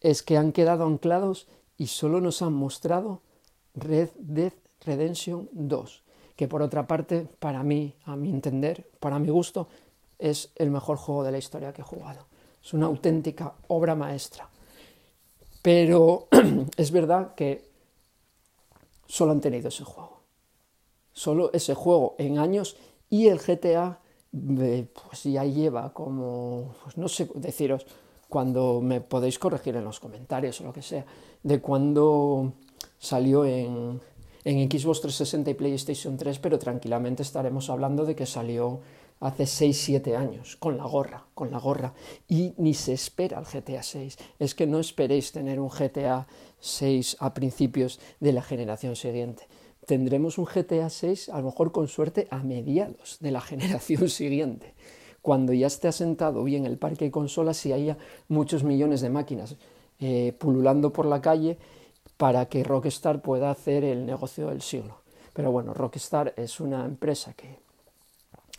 es 0.00 0.22
que 0.22 0.36
han 0.36 0.52
quedado 0.52 0.84
anclados 0.84 1.48
y 1.76 1.88
solo 1.88 2.20
nos 2.20 2.40
han 2.40 2.52
mostrado 2.52 3.20
Red 3.74 4.10
Dead 4.16 4.52
Redemption 4.82 5.48
2, 5.50 6.04
que 6.36 6.46
por 6.46 6.62
otra 6.62 6.86
parte, 6.86 7.26
para 7.40 7.64
mí, 7.64 7.96
a 8.04 8.14
mi 8.14 8.30
entender, 8.30 8.88
para 9.00 9.18
mi 9.18 9.30
gusto, 9.30 9.66
es 10.20 10.52
el 10.54 10.70
mejor 10.70 10.98
juego 10.98 11.24
de 11.24 11.32
la 11.32 11.38
historia 11.38 11.72
que 11.72 11.82
he 11.82 11.84
jugado. 11.84 12.26
Es 12.66 12.74
una 12.74 12.86
auténtica 12.86 13.54
obra 13.68 13.94
maestra. 13.94 14.48
Pero 15.62 16.26
es 16.76 16.90
verdad 16.90 17.32
que 17.36 17.70
solo 19.06 19.30
han 19.30 19.40
tenido 19.40 19.68
ese 19.68 19.84
juego. 19.84 20.22
Solo 21.12 21.52
ese 21.52 21.76
juego 21.76 22.16
en 22.18 22.38
años 22.38 22.76
y 23.08 23.28
el 23.28 23.38
GTA 23.38 24.00
eh, 24.58 24.84
pues 24.92 25.22
ya 25.22 25.44
lleva 25.44 25.92
como, 25.92 26.74
pues 26.82 26.98
no 26.98 27.06
sé 27.06 27.30
deciros, 27.36 27.86
cuando 28.28 28.80
me 28.80 29.00
podéis 29.00 29.38
corregir 29.38 29.76
en 29.76 29.84
los 29.84 30.00
comentarios 30.00 30.60
o 30.60 30.64
lo 30.64 30.72
que 30.72 30.82
sea, 30.82 31.06
de 31.44 31.60
cuando 31.60 32.52
salió 32.98 33.44
en, 33.44 34.00
en 34.42 34.68
Xbox 34.68 35.02
360 35.02 35.50
y 35.50 35.54
PlayStation 35.54 36.16
3, 36.16 36.40
pero 36.40 36.58
tranquilamente 36.58 37.22
estaremos 37.22 37.70
hablando 37.70 38.04
de 38.04 38.16
que 38.16 38.26
salió 38.26 38.80
hace 39.20 39.44
6-7 39.44 40.16
años, 40.16 40.56
con 40.56 40.76
la 40.76 40.84
gorra, 40.84 41.24
con 41.34 41.50
la 41.50 41.58
gorra, 41.58 41.94
y 42.28 42.54
ni 42.58 42.74
se 42.74 42.92
espera 42.92 43.38
el 43.38 43.46
GTA 43.46 43.82
6. 43.82 44.18
Es 44.38 44.54
que 44.54 44.66
no 44.66 44.78
esperéis 44.78 45.32
tener 45.32 45.60
un 45.60 45.68
GTA 45.68 46.26
6 46.60 47.16
a 47.20 47.34
principios 47.34 48.00
de 48.20 48.32
la 48.32 48.42
generación 48.42 48.96
siguiente. 48.96 49.46
Tendremos 49.86 50.38
un 50.38 50.46
GTA 50.46 50.90
6 50.90 51.28
a 51.30 51.38
lo 51.38 51.46
mejor 51.46 51.72
con 51.72 51.88
suerte 51.88 52.26
a 52.30 52.38
mediados 52.42 53.18
de 53.20 53.30
la 53.30 53.40
generación 53.50 54.08
siguiente, 54.08 54.74
cuando 55.22 55.52
ya 55.52 55.66
esté 55.66 55.88
asentado 55.88 56.44
bien 56.44 56.66
el 56.66 56.78
parque 56.78 57.06
de 57.06 57.10
consolas 57.10 57.64
y 57.66 57.72
haya 57.72 57.96
muchos 58.28 58.64
millones 58.64 59.00
de 59.00 59.10
máquinas 59.10 59.56
eh, 59.98 60.34
pululando 60.38 60.92
por 60.92 61.06
la 61.06 61.22
calle 61.22 61.58
para 62.16 62.46
que 62.46 62.64
Rockstar 62.64 63.22
pueda 63.22 63.50
hacer 63.50 63.84
el 63.84 64.06
negocio 64.06 64.48
del 64.48 64.62
siglo. 64.62 65.00
Pero 65.32 65.52
bueno, 65.52 65.74
Rockstar 65.74 66.32
es 66.36 66.60
una 66.60 66.84
empresa 66.84 67.34
que, 67.34 67.65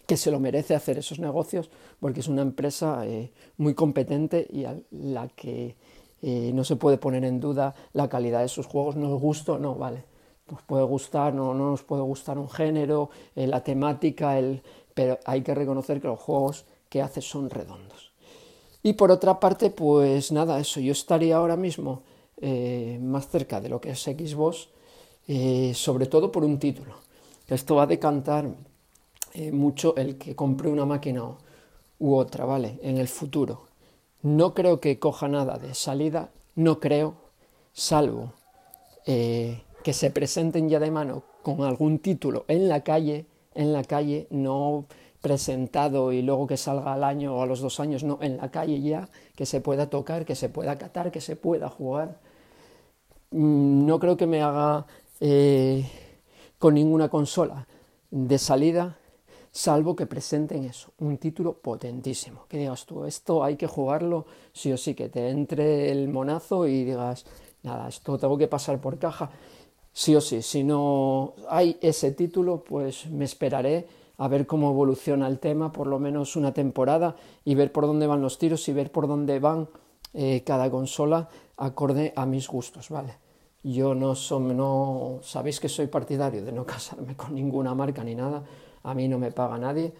que 0.08 0.18
se 0.18 0.32
lo 0.32 0.40
merece 0.40 0.74
hacer 0.74 0.98
esos 0.98 1.20
negocios 1.20 1.70
porque 2.00 2.22
es 2.22 2.30
una 2.30 2.42
empresa 2.42 3.06
eh, 3.06 3.32
muy 3.58 3.76
competente 3.76 4.48
y 4.50 4.64
a 4.64 4.76
la 4.92 5.28
que 5.28 5.76
eh, 6.22 6.52
no 6.54 6.64
se 6.64 6.78
puede 6.78 6.98
poner 6.98 7.26
en 7.26 7.42
duda 7.42 7.76
la 7.94 8.08
calidad 8.08 8.42
de 8.42 8.48
sus 8.48 8.66
juegos. 8.66 8.96
¿Nos 8.96 9.20
gusta? 9.20 9.60
No, 9.60 9.76
vale. 9.76 10.06
Nos 10.50 10.62
puede 10.62 10.84
gustar, 10.86 11.34
no, 11.34 11.54
no 11.54 11.72
nos 11.72 11.84
puede 11.84 12.02
gustar 12.04 12.38
un 12.38 12.50
género, 12.50 13.10
eh, 13.36 13.48
la 13.48 13.62
temática, 13.62 14.40
el... 14.40 14.64
pero 14.94 15.20
hay 15.26 15.42
que 15.42 15.54
reconocer 15.54 16.00
que 16.00 16.08
los 16.08 16.20
juegos 16.20 16.66
que 16.88 17.02
hace 17.02 17.22
son 17.22 17.50
redondos. 17.50 18.14
Y 18.82 18.94
por 18.94 19.12
otra 19.12 19.42
parte, 19.42 19.72
pues 19.72 20.32
nada, 20.32 20.58
eso, 20.58 20.80
yo 20.80 20.94
estaría 20.94 21.36
ahora 21.36 21.58
mismo 21.58 22.04
más 23.02 23.28
cerca 23.28 23.60
de 23.60 23.68
lo 23.68 23.82
que 23.82 23.90
es 23.90 24.00
Xbox, 24.00 24.70
sobre 25.74 26.06
todo 26.06 26.32
por 26.32 26.46
un 26.46 26.60
título. 26.60 26.94
Esto 27.50 27.76
va 27.76 27.84
a 27.84 27.88
decantar 27.88 28.48
eh, 29.34 29.52
mucho 29.52 29.96
el 29.96 30.18
que 30.18 30.36
compre 30.36 30.70
una 30.70 30.86
máquina 30.86 31.24
u 32.00 32.16
otra, 32.16 32.46
¿vale? 32.46 32.80
En 32.82 32.98
el 32.98 33.08
futuro. 33.08 33.68
No 34.22 34.54
creo 34.54 34.80
que 34.80 35.00
coja 35.00 35.28
nada 35.28 35.58
de 35.58 35.74
salida, 35.74 36.30
no 36.56 36.80
creo, 36.80 37.16
salvo 37.74 38.34
que 39.06 39.94
se 39.94 40.12
presenten 40.12 40.68
ya 40.68 40.82
de 40.82 40.92
mano 40.92 41.24
con 41.44 41.64
algún 41.64 42.00
título 42.00 42.44
en 42.50 42.68
la 42.68 42.82
calle, 42.82 43.26
en 43.56 43.72
la 43.72 43.86
calle, 43.86 44.28
no 44.32 44.84
presentado 45.22 46.12
y 46.12 46.22
luego 46.22 46.46
que 46.46 46.58
salga 46.58 46.94
al 46.94 47.06
año 47.06 47.36
o 47.36 47.42
a 47.42 47.46
los 47.46 47.62
dos 47.62 47.80
años, 47.80 48.04
no, 48.04 48.20
en 48.22 48.36
la 48.36 48.52
calle 48.52 48.82
ya, 48.82 49.08
que 49.36 49.46
se 49.46 49.62
pueda 49.62 49.90
tocar, 49.90 50.26
que 50.26 50.36
se 50.36 50.50
pueda 50.50 50.78
catar, 50.78 51.10
que 51.10 51.22
se 51.22 51.38
pueda 51.38 51.70
jugar. 51.70 52.20
Mm, 53.32 53.86
no 53.86 53.98
creo 54.00 54.18
que 54.18 54.28
me 54.28 54.42
haga 54.42 54.86
eh, 55.22 55.90
con 56.60 56.74
ninguna 56.74 57.08
consola 57.08 57.66
de 58.12 58.38
salida, 58.38 58.98
salvo 59.52 59.96
que 59.96 60.06
presenten 60.06 60.64
eso, 60.64 60.92
un 61.00 61.18
título 61.18 61.54
potentísimo. 61.54 62.46
Que 62.48 62.58
digas 62.58 62.86
tú, 62.86 63.06
esto 63.06 63.44
hay 63.44 63.56
que 63.56 63.68
jugarlo 63.68 64.26
sí 64.54 64.72
o 64.72 64.78
sí, 64.78 64.94
que 64.94 65.10
te 65.10 65.30
entre 65.30 65.92
el 65.92 66.08
monazo 66.10 66.68
y 66.68 66.84
digas, 66.84 67.26
nada, 67.64 67.88
esto 67.88 68.18
tengo 68.18 68.38
que 68.38 68.48
pasar 68.48 68.80
por 68.80 69.00
caja, 69.00 69.30
sí 69.92 70.16
o 70.16 70.22
sí. 70.22 70.42
Si 70.42 70.64
no 70.64 71.34
hay 71.50 71.78
ese 71.82 72.12
título, 72.12 72.64
pues 72.64 73.08
me 73.08 73.26
esperaré 73.26 73.88
a 74.18 74.28
ver 74.28 74.48
cómo 74.48 74.72
evoluciona 74.72 75.28
el 75.28 75.40
tema, 75.40 75.72
por 75.72 75.88
lo 75.88 76.00
menos 76.00 76.36
una 76.36 76.54
temporada, 76.54 77.16
y 77.46 77.56
ver 77.56 77.72
por 77.72 77.86
dónde 77.86 78.08
van 78.08 78.22
los 78.22 78.38
tiros 78.38 78.68
y 78.68 78.74
ver 78.74 78.92
por 78.92 79.08
dónde 79.08 79.40
van 79.40 79.70
eh, 80.14 80.44
cada 80.46 80.70
consola 80.72 81.30
acorde 81.58 82.14
a 82.16 82.26
mis 82.26 82.48
gustos, 82.48 82.90
¿vale? 82.90 83.16
Yo 83.64 83.94
no, 83.94 84.14
no 84.40 85.20
sabéis 85.22 85.60
que 85.60 85.70
soy 85.70 85.88
partidario 85.88 86.44
de 86.44 86.52
no 86.52 86.66
casarme 86.66 87.16
con 87.16 87.36
ninguna 87.36 87.76
marca 87.76 88.04
ni 88.04 88.16
nada, 88.16 88.44
a 88.88 88.94
mí 88.94 89.08
no 89.08 89.20
me 89.20 89.32
paga 89.32 89.58
nadie, 89.58 89.94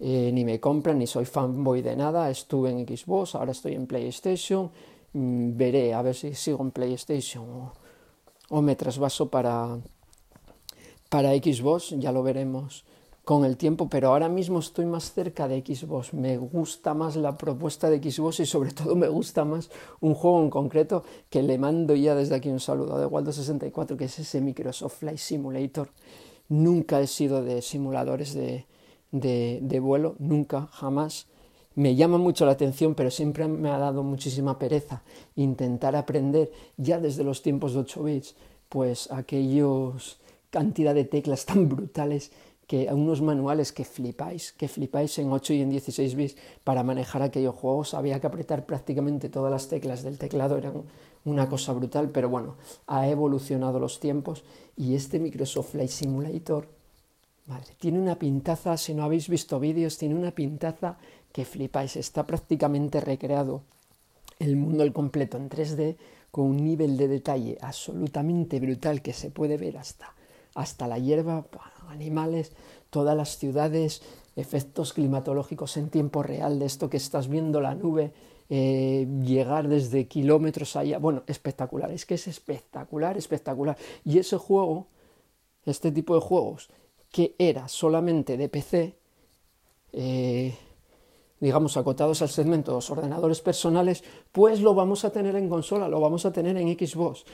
eh, 0.00 0.30
ni 0.32 0.44
me 0.44 0.58
compran, 0.58 0.98
ni 0.98 1.06
soy 1.06 1.24
fanboy 1.24 1.82
de 1.82 1.96
nada, 1.96 2.28
estuve 2.30 2.70
en 2.70 2.86
Xbox, 2.86 3.34
ahora 3.34 3.52
estoy 3.52 3.74
en 3.74 3.86
PlayStation, 3.86 4.70
mm, 5.12 5.56
veré 5.56 5.94
a 5.94 6.02
ver 6.02 6.14
si 6.14 6.34
sigo 6.34 6.62
en 6.62 6.70
PlayStation 6.72 7.44
o, 7.48 7.72
o 8.50 8.62
me 8.62 8.74
trasvaso 8.76 9.28
para, 9.30 9.78
para 11.08 11.30
Xbox, 11.34 11.94
ya 11.98 12.10
lo 12.10 12.22
veremos 12.22 12.84
con 13.24 13.44
el 13.46 13.56
tiempo, 13.56 13.88
pero 13.88 14.08
ahora 14.08 14.28
mismo 14.28 14.58
estoy 14.58 14.84
más 14.84 15.12
cerca 15.12 15.48
de 15.48 15.62
Xbox. 15.64 16.12
Me 16.12 16.36
gusta 16.36 16.92
más 16.92 17.16
la 17.16 17.38
propuesta 17.38 17.88
de 17.88 17.98
Xbox 17.98 18.40
y 18.40 18.46
sobre 18.46 18.72
todo 18.72 18.94
me 18.94 19.08
gusta 19.08 19.44
más 19.44 19.70
un 20.00 20.14
juego 20.14 20.42
en 20.42 20.50
concreto 20.50 21.04
que 21.30 21.42
le 21.42 21.56
mando 21.56 21.94
ya 21.94 22.14
desde 22.14 22.34
aquí 22.34 22.50
un 22.50 22.60
saludo 22.60 22.98
de 22.98 23.06
Waldo 23.06 23.32
64, 23.32 23.96
que 23.96 24.04
es 24.04 24.18
ese 24.18 24.40
Microsoft 24.42 24.98
Flight 24.98 25.18
Simulator. 25.18 25.88
Nunca 26.48 27.00
he 27.00 27.06
sido 27.06 27.42
de 27.42 27.62
simuladores 27.62 28.34
de, 28.34 28.66
de, 29.10 29.80
vuelo, 29.80 30.16
nunca, 30.18 30.68
jamás. 30.72 31.26
Me 31.74 31.96
llama 31.96 32.18
mucho 32.18 32.46
la 32.46 32.52
atención, 32.52 32.94
pero 32.94 33.10
siempre 33.10 33.48
me 33.48 33.70
ha 33.70 33.78
dado 33.78 34.02
muchísima 34.02 34.58
pereza 34.58 35.02
intentar 35.34 35.96
aprender 35.96 36.52
ya 36.76 37.00
desde 37.00 37.24
los 37.24 37.42
tiempos 37.42 37.74
de 37.74 37.80
8 37.80 38.02
bits, 38.04 38.36
pues 38.68 39.10
aquellos 39.10 40.18
cantidad 40.50 40.94
de 40.94 41.04
teclas 41.04 41.46
tan 41.46 41.68
brutales 41.68 42.30
que 42.66 42.88
unos 42.92 43.20
manuales 43.20 43.72
que 43.72 43.84
flipáis, 43.84 44.52
que 44.52 44.68
flipáis 44.68 45.18
en 45.18 45.30
8 45.30 45.52
y 45.52 45.60
en 45.62 45.70
16 45.70 46.14
bits 46.14 46.36
para 46.62 46.82
manejar 46.82 47.22
aquellos 47.22 47.54
juegos. 47.54 47.94
Había 47.94 48.20
que 48.20 48.26
apretar 48.26 48.64
prácticamente 48.64 49.28
todas 49.28 49.50
las 49.50 49.68
teclas 49.68 50.02
del 50.02 50.16
teclado, 50.16 50.56
era 50.56 50.72
una 51.24 51.48
cosa 51.48 51.72
brutal, 51.72 52.10
pero 52.10 52.28
bueno, 52.28 52.56
ha 52.86 53.08
evolucionado 53.08 53.78
los 53.78 54.00
tiempos 54.00 54.44
y 54.76 54.94
este 54.94 55.18
Microsoft 55.18 55.72
Flight 55.72 55.90
Simulator, 55.90 56.68
madre, 57.46 57.74
tiene 57.78 57.98
una 57.98 58.18
pintaza, 58.18 58.76
si 58.76 58.94
no 58.94 59.04
habéis 59.04 59.28
visto 59.28 59.58
vídeos, 59.58 59.98
tiene 59.98 60.14
una 60.14 60.32
pintaza 60.32 60.98
que 61.32 61.44
flipáis, 61.44 61.96
está 61.96 62.26
prácticamente 62.26 63.00
recreado 63.00 63.62
el 64.38 64.56
mundo 64.56 64.82
al 64.82 64.92
completo 64.92 65.36
en 65.36 65.48
3D 65.48 65.96
con 66.30 66.46
un 66.46 66.64
nivel 66.64 66.96
de 66.96 67.08
detalle 67.08 67.58
absolutamente 67.60 68.60
brutal 68.60 69.02
que 69.02 69.12
se 69.12 69.30
puede 69.30 69.56
ver 69.56 69.78
hasta, 69.78 70.14
hasta 70.54 70.88
la 70.88 70.98
hierba 70.98 71.46
animales, 71.88 72.52
todas 72.90 73.16
las 73.16 73.38
ciudades, 73.38 74.02
efectos 74.36 74.92
climatológicos 74.92 75.76
en 75.76 75.90
tiempo 75.90 76.22
real 76.22 76.58
de 76.58 76.66
esto 76.66 76.90
que 76.90 76.96
estás 76.96 77.28
viendo 77.28 77.60
la 77.60 77.74
nube 77.74 78.12
eh, 78.56 79.08
llegar 79.24 79.66
desde 79.66 80.06
kilómetros 80.06 80.76
allá. 80.76 81.00
Bueno, 81.00 81.24
espectacular, 81.26 81.90
es 81.90 82.06
que 82.06 82.14
es 82.14 82.28
espectacular, 82.28 83.16
espectacular. 83.16 83.76
Y 84.04 84.20
ese 84.20 84.36
juego, 84.36 84.86
este 85.66 85.90
tipo 85.90 86.14
de 86.14 86.20
juegos, 86.20 86.68
que 87.10 87.34
era 87.36 87.66
solamente 87.66 88.36
de 88.36 88.48
PC, 88.48 88.94
eh, 89.92 90.54
digamos, 91.40 91.76
acotados 91.76 92.22
al 92.22 92.28
segmento 92.28 92.70
de 92.70 92.76
los 92.76 92.88
ordenadores 92.90 93.40
personales, 93.40 94.04
pues 94.30 94.60
lo 94.60 94.72
vamos 94.72 95.04
a 95.04 95.10
tener 95.10 95.34
en 95.34 95.48
consola, 95.48 95.88
lo 95.88 95.98
vamos 95.98 96.24
a 96.24 96.32
tener 96.32 96.56
en 96.56 96.78
Xbox. 96.78 97.24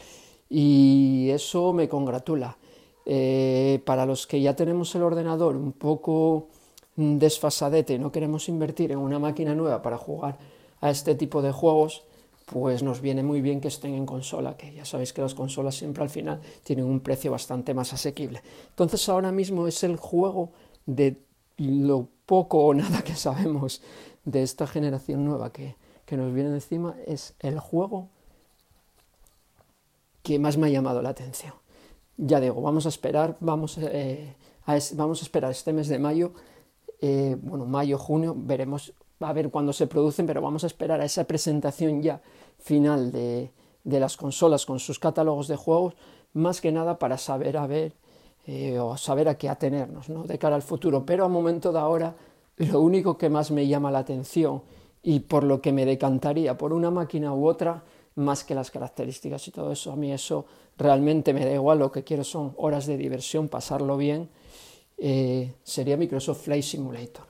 Y 0.48 1.28
eso 1.28 1.74
me 1.74 1.86
congratula. 1.86 2.56
Eh, 3.04 3.82
para 3.84 4.06
los 4.06 4.26
que 4.26 4.40
ya 4.40 4.56
tenemos 4.56 4.94
el 4.94 5.02
ordenador 5.02 5.54
un 5.54 5.72
poco 5.72 6.48
desfasadete 6.96 7.92
y 7.92 7.98
no 7.98 8.10
queremos 8.10 8.48
invertir 8.48 8.92
en 8.92 8.98
una 8.98 9.18
máquina 9.18 9.54
nueva 9.54 9.82
para 9.82 9.98
jugar 9.98 10.38
a 10.80 10.90
este 10.90 11.14
tipo 11.14 11.42
de 11.42 11.52
juegos, 11.52 12.04
pues 12.46 12.82
nos 12.82 13.00
viene 13.00 13.22
muy 13.22 13.40
bien 13.40 13.60
que 13.60 13.68
estén 13.68 13.94
en 13.94 14.06
consola, 14.06 14.56
que 14.56 14.72
ya 14.72 14.84
sabéis 14.84 15.12
que 15.12 15.22
las 15.22 15.34
consolas 15.34 15.76
siempre 15.76 16.02
al 16.02 16.10
final 16.10 16.40
tienen 16.64 16.84
un 16.84 17.00
precio 17.00 17.30
bastante 17.30 17.74
más 17.74 17.92
asequible. 17.92 18.42
Entonces 18.70 19.08
ahora 19.08 19.30
mismo 19.30 19.66
es 19.66 19.84
el 19.84 19.96
juego 19.96 20.52
de 20.86 21.22
lo 21.56 22.08
poco 22.26 22.64
o 22.64 22.74
nada 22.74 23.02
que 23.02 23.14
sabemos 23.14 23.82
de 24.24 24.42
esta 24.42 24.66
generación 24.66 25.24
nueva 25.24 25.52
que, 25.52 25.76
que 26.06 26.16
nos 26.16 26.32
viene 26.34 26.50
encima, 26.50 26.96
es 27.06 27.34
el 27.40 27.58
juego 27.58 28.08
que 30.22 30.38
más 30.38 30.56
me 30.56 30.66
ha 30.66 30.70
llamado 30.70 31.02
la 31.02 31.10
atención 31.10 31.54
ya 32.20 32.40
digo, 32.40 32.60
vamos 32.60 32.86
a 32.86 32.90
esperar, 32.90 33.36
vamos, 33.40 33.78
eh, 33.78 34.36
a, 34.66 34.78
vamos 34.94 35.20
a 35.20 35.24
esperar 35.24 35.50
este 35.50 35.72
mes 35.72 35.88
de 35.88 35.98
mayo, 35.98 36.32
eh, 37.00 37.36
bueno, 37.40 37.64
mayo, 37.64 37.98
junio, 37.98 38.34
veremos 38.36 38.92
a 39.20 39.32
ver 39.32 39.50
cuándo 39.50 39.72
se 39.72 39.86
producen, 39.86 40.26
pero 40.26 40.40
vamos 40.40 40.64
a 40.64 40.66
esperar 40.66 41.00
a 41.00 41.04
esa 41.04 41.24
presentación 41.24 42.02
ya 42.02 42.20
final 42.58 43.12
de, 43.12 43.50
de 43.84 44.00
las 44.00 44.16
consolas 44.16 44.66
con 44.66 44.78
sus 44.78 44.98
catálogos 44.98 45.48
de 45.48 45.56
juegos, 45.56 45.94
más 46.32 46.60
que 46.60 46.72
nada 46.72 46.98
para 46.98 47.18
saber 47.18 47.56
a 47.56 47.66
ver 47.66 47.92
eh, 48.46 48.78
o 48.78 48.96
saber 48.96 49.28
a 49.28 49.36
qué 49.36 49.48
atenernos 49.48 50.08
¿no? 50.08 50.24
de 50.24 50.38
cara 50.38 50.56
al 50.56 50.62
futuro. 50.62 51.04
Pero 51.04 51.24
a 51.24 51.28
momento 51.28 51.72
de 51.72 51.78
ahora, 51.78 52.14
lo 52.56 52.80
único 52.80 53.18
que 53.18 53.28
más 53.28 53.50
me 53.50 53.66
llama 53.66 53.90
la 53.90 54.00
atención 54.00 54.62
y 55.02 55.20
por 55.20 55.44
lo 55.44 55.60
que 55.60 55.72
me 55.72 55.84
decantaría 55.84 56.56
por 56.56 56.72
una 56.72 56.90
máquina 56.90 57.32
u 57.34 57.46
otra, 57.46 57.82
más 58.16 58.44
que 58.44 58.54
las 58.54 58.70
características 58.70 59.46
y 59.48 59.50
todo 59.50 59.72
eso, 59.72 59.92
a 59.92 59.96
mí 59.96 60.12
eso 60.12 60.46
realmente 60.76 61.32
me 61.32 61.44
da 61.44 61.52
igual, 61.52 61.78
lo 61.78 61.92
que 61.92 62.04
quiero 62.04 62.24
son 62.24 62.54
horas 62.56 62.86
de 62.86 62.96
diversión, 62.96 63.48
pasarlo 63.48 63.96
bien, 63.96 64.28
eh, 64.98 65.54
sería 65.62 65.96
Microsoft 65.96 66.42
Flight 66.42 66.64
Simulator. 66.64 67.24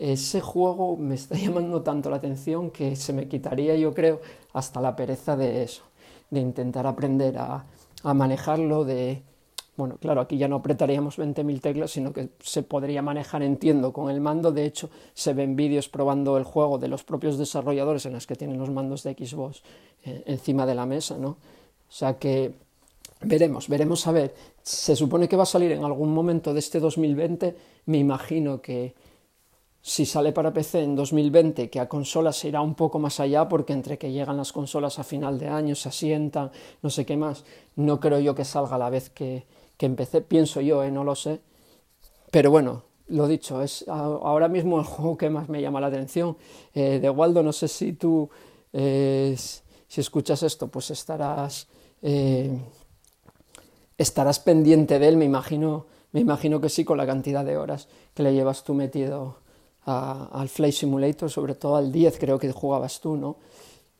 Ese 0.00 0.40
juego 0.40 0.96
me 0.96 1.14
está 1.16 1.34
llamando 1.36 1.82
tanto 1.82 2.10
la 2.10 2.16
atención 2.16 2.70
que 2.70 2.96
se 2.96 3.12
me 3.12 3.28
quitaría, 3.28 3.76
yo 3.76 3.92
creo, 3.94 4.20
hasta 4.52 4.80
la 4.80 4.94
pereza 4.94 5.36
de 5.36 5.62
eso, 5.62 5.82
de 6.30 6.40
intentar 6.40 6.86
aprender 6.86 7.38
a, 7.38 7.64
a 8.02 8.14
manejarlo, 8.14 8.84
de 8.84 9.22
bueno, 9.78 9.96
claro, 9.96 10.20
aquí 10.20 10.36
ya 10.36 10.48
no 10.48 10.56
apretaríamos 10.56 11.20
20.000 11.20 11.60
teclas, 11.60 11.92
sino 11.92 12.12
que 12.12 12.30
se 12.40 12.64
podría 12.64 13.00
manejar, 13.00 13.44
entiendo, 13.44 13.92
con 13.92 14.10
el 14.10 14.20
mando. 14.20 14.50
De 14.50 14.64
hecho, 14.64 14.90
se 15.14 15.34
ven 15.34 15.54
vídeos 15.54 15.88
probando 15.88 16.36
el 16.36 16.42
juego 16.42 16.78
de 16.78 16.88
los 16.88 17.04
propios 17.04 17.38
desarrolladores 17.38 18.04
en 18.04 18.14
los 18.14 18.26
que 18.26 18.34
tienen 18.34 18.58
los 18.58 18.70
mandos 18.70 19.04
de 19.04 19.14
Xbox 19.14 19.62
eh, 20.02 20.24
encima 20.26 20.66
de 20.66 20.74
la 20.74 20.84
mesa, 20.84 21.16
¿no? 21.16 21.28
O 21.28 21.90
sea 21.90 22.18
que 22.18 22.54
veremos, 23.20 23.68
veremos 23.68 24.04
a 24.08 24.10
ver. 24.10 24.34
Se 24.64 24.96
supone 24.96 25.28
que 25.28 25.36
va 25.36 25.44
a 25.44 25.46
salir 25.46 25.70
en 25.70 25.84
algún 25.84 26.12
momento 26.12 26.52
de 26.52 26.58
este 26.58 26.80
2020. 26.80 27.56
Me 27.86 27.98
imagino 27.98 28.60
que 28.60 28.94
si 29.88 30.04
sale 30.04 30.32
para 30.32 30.52
PC 30.52 30.82
en 30.82 30.96
2020, 30.96 31.70
que 31.70 31.80
a 31.80 31.88
consolas 31.88 32.36
se 32.36 32.48
irá 32.48 32.60
un 32.60 32.74
poco 32.74 32.98
más 32.98 33.20
allá, 33.20 33.48
porque 33.48 33.72
entre 33.72 33.96
que 33.96 34.12
llegan 34.12 34.36
las 34.36 34.52
consolas 34.52 34.98
a 34.98 35.04
final 35.04 35.38
de 35.38 35.48
año, 35.48 35.74
se 35.74 35.88
asientan, 35.88 36.50
no 36.82 36.90
sé 36.90 37.06
qué 37.06 37.16
más, 37.16 37.44
no 37.76 37.98
creo 37.98 38.18
yo 38.18 38.34
que 38.34 38.44
salga 38.44 38.76
a 38.76 38.78
la 38.78 38.90
vez 38.90 39.08
que 39.10 39.46
que 39.78 39.86
empecé, 39.86 40.20
pienso 40.20 40.60
yo, 40.60 40.82
¿eh? 40.82 40.90
no 40.90 41.04
lo 41.04 41.14
sé. 41.14 41.40
Pero 42.30 42.50
bueno, 42.50 42.82
lo 43.06 43.26
dicho, 43.26 43.62
es 43.62 43.86
ahora 43.88 44.48
mismo 44.48 44.78
el 44.78 44.84
juego 44.84 45.16
que 45.16 45.30
más 45.30 45.48
me 45.48 45.62
llama 45.62 45.80
la 45.80 45.86
atención. 45.86 46.36
Eh, 46.74 46.98
de 47.00 47.08
Waldo, 47.08 47.42
no 47.42 47.52
sé 47.52 47.68
si 47.68 47.92
tú, 47.94 48.28
eh, 48.72 49.34
si 49.86 50.00
escuchas 50.00 50.42
esto, 50.42 50.66
pues 50.68 50.90
estarás, 50.90 51.68
eh, 52.02 52.58
estarás 53.96 54.40
pendiente 54.40 54.98
de 54.98 55.08
él, 55.08 55.16
me 55.16 55.24
imagino, 55.24 55.86
me 56.10 56.20
imagino 56.20 56.60
que 56.60 56.68
sí, 56.68 56.84
con 56.84 56.98
la 56.98 57.06
cantidad 57.06 57.44
de 57.44 57.56
horas 57.56 57.88
que 58.14 58.24
le 58.24 58.34
llevas 58.34 58.64
tú 58.64 58.74
metido 58.74 59.36
al 59.84 60.48
Flight 60.48 60.74
Simulator, 60.74 61.30
sobre 61.30 61.54
todo 61.54 61.76
al 61.76 61.90
10 61.90 62.18
creo 62.18 62.38
que 62.38 62.52
jugabas 62.52 63.00
tú, 63.00 63.16
¿no? 63.16 63.36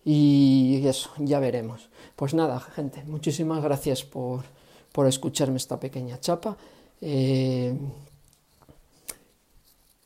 Y 0.05 0.83
eso, 0.87 1.11
ya 1.19 1.39
veremos. 1.39 1.89
Pues 2.17 2.35
nada, 2.35 2.61
gente, 2.61 3.03
muchísimas 3.05 3.63
gracias 3.63 4.05
por 4.05 4.45
por 4.93 5.07
escucharme 5.07 5.57
esta 5.57 5.79
pequeña 5.79 6.19
chapa. 6.21 6.57
Eh, 7.01 7.77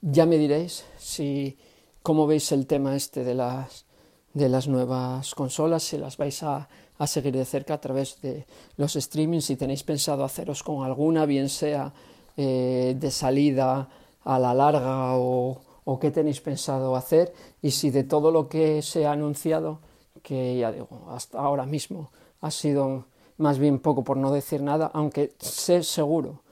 ya 0.01 0.27
me 0.27 0.37
diréis 0.37 0.85
si 0.99 1.57
cómo 2.03 2.27
veis 2.27 2.53
el 2.53 2.67
tema 2.67 2.97
este 2.97 3.25
de 3.25 3.35
las, 3.35 3.87
de 4.35 4.49
las 4.49 4.69
nuevas 4.69 5.35
consolas, 5.35 5.85
si 5.85 5.97
las 5.97 6.17
vais 6.17 6.43
a, 6.43 6.69
seguir 7.07 7.33
de 7.33 7.45
cerca 7.45 7.75
a 7.75 7.81
través 7.81 8.21
de 8.21 8.47
los 8.77 8.93
streamings, 8.93 9.47
si 9.47 9.57
tenéis 9.57 9.83
pensado 9.83 10.25
haceros 10.25 10.63
con 10.63 10.85
alguna, 10.85 11.27
bien 11.27 11.49
sea 11.49 11.93
eh, 12.37 12.95
de 12.97 13.11
salida 13.11 13.89
a 14.25 14.39
la 14.39 14.55
larga 14.55 15.17
o, 15.17 15.61
o 15.85 15.99
qué 15.99 16.11
tenéis 16.11 16.41
pensado 16.41 16.97
hacer. 16.97 17.33
Y 17.61 17.71
si 17.73 17.91
de 17.91 18.05
todo 18.05 18.31
lo 18.31 18.49
que 18.49 18.83
se 18.83 19.07
ha 19.07 19.13
anunciado, 19.13 19.81
que 20.23 20.59
ya 20.59 20.73
digo, 20.73 20.89
hasta 21.11 21.39
ahora 21.39 21.67
mismo 21.67 22.11
ha 22.41 22.51
sido 22.51 23.07
más 23.39 23.59
bien 23.59 23.79
poco 23.79 24.05
por 24.05 24.17
no 24.17 24.33
decir 24.33 24.63
nada, 24.63 24.91
aunque 24.95 25.33
sé 25.39 25.83
seguro, 25.83 26.43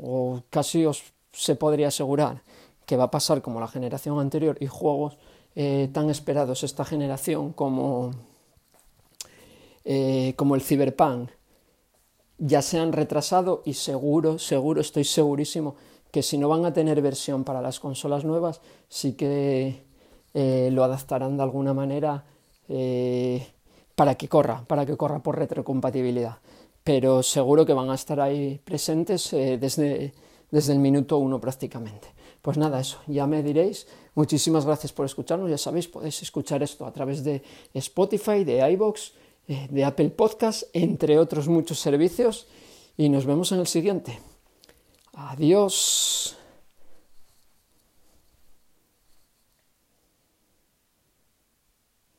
o 0.00 0.40
casi 0.50 0.84
os 0.84 1.12
se 1.32 1.54
podría 1.54 1.88
asegurar, 1.88 2.42
que 2.86 2.96
va 2.96 3.04
a 3.04 3.10
pasar 3.10 3.42
como 3.42 3.60
la 3.60 3.68
generación 3.68 4.18
anterior 4.18 4.56
y 4.60 4.66
juegos 4.66 5.18
eh, 5.54 5.88
tan 5.92 6.10
esperados 6.10 6.64
esta 6.64 6.84
generación 6.84 7.52
como, 7.52 8.12
eh, 9.84 10.34
como 10.36 10.54
el 10.54 10.62
Cyberpunk. 10.62 11.30
Ya 12.38 12.60
se 12.60 12.78
han 12.78 12.92
retrasado 12.92 13.62
y 13.64 13.74
seguro, 13.74 14.38
seguro, 14.38 14.80
estoy 14.80 15.04
segurísimo 15.04 15.76
que 16.16 16.22
si 16.22 16.38
no 16.38 16.48
van 16.48 16.64
a 16.64 16.72
tener 16.72 17.02
versión 17.02 17.44
para 17.44 17.60
las 17.60 17.78
consolas 17.78 18.24
nuevas, 18.24 18.62
sí 18.88 19.12
que 19.12 19.82
eh, 20.32 20.70
lo 20.72 20.82
adaptarán 20.82 21.36
de 21.36 21.42
alguna 21.42 21.74
manera 21.74 22.24
para 23.94 24.14
que 24.14 24.26
corra, 24.28 24.64
para 24.66 24.86
que 24.86 24.96
corra 24.96 25.22
por 25.22 25.36
retrocompatibilidad. 25.36 26.38
Pero 26.82 27.22
seguro 27.22 27.66
que 27.66 27.74
van 27.74 27.90
a 27.90 27.94
estar 27.96 28.18
ahí 28.18 28.58
presentes 28.64 29.30
eh, 29.34 29.58
desde, 29.60 30.14
desde 30.50 30.72
el 30.72 30.78
minuto 30.78 31.18
uno 31.18 31.38
prácticamente. 31.38 32.08
Pues 32.40 32.56
nada, 32.56 32.80
eso, 32.80 32.98
ya 33.06 33.26
me 33.26 33.42
diréis. 33.42 33.86
Muchísimas 34.14 34.64
gracias 34.64 34.94
por 34.94 35.04
escucharnos. 35.04 35.50
Ya 35.50 35.58
sabéis, 35.58 35.86
podéis 35.86 36.22
escuchar 36.22 36.62
esto 36.62 36.86
a 36.86 36.92
través 36.92 37.24
de 37.24 37.42
Spotify, 37.74 38.42
de 38.42 38.70
iBox, 38.70 39.12
eh, 39.48 39.68
de 39.68 39.84
Apple 39.84 40.08
Podcast, 40.08 40.62
entre 40.72 41.18
otros 41.18 41.46
muchos 41.46 41.78
servicios. 41.78 42.46
Y 42.96 43.10
nos 43.10 43.26
vemos 43.26 43.52
en 43.52 43.60
el 43.60 43.66
siguiente. 43.66 44.18
Adiós. 45.16 46.36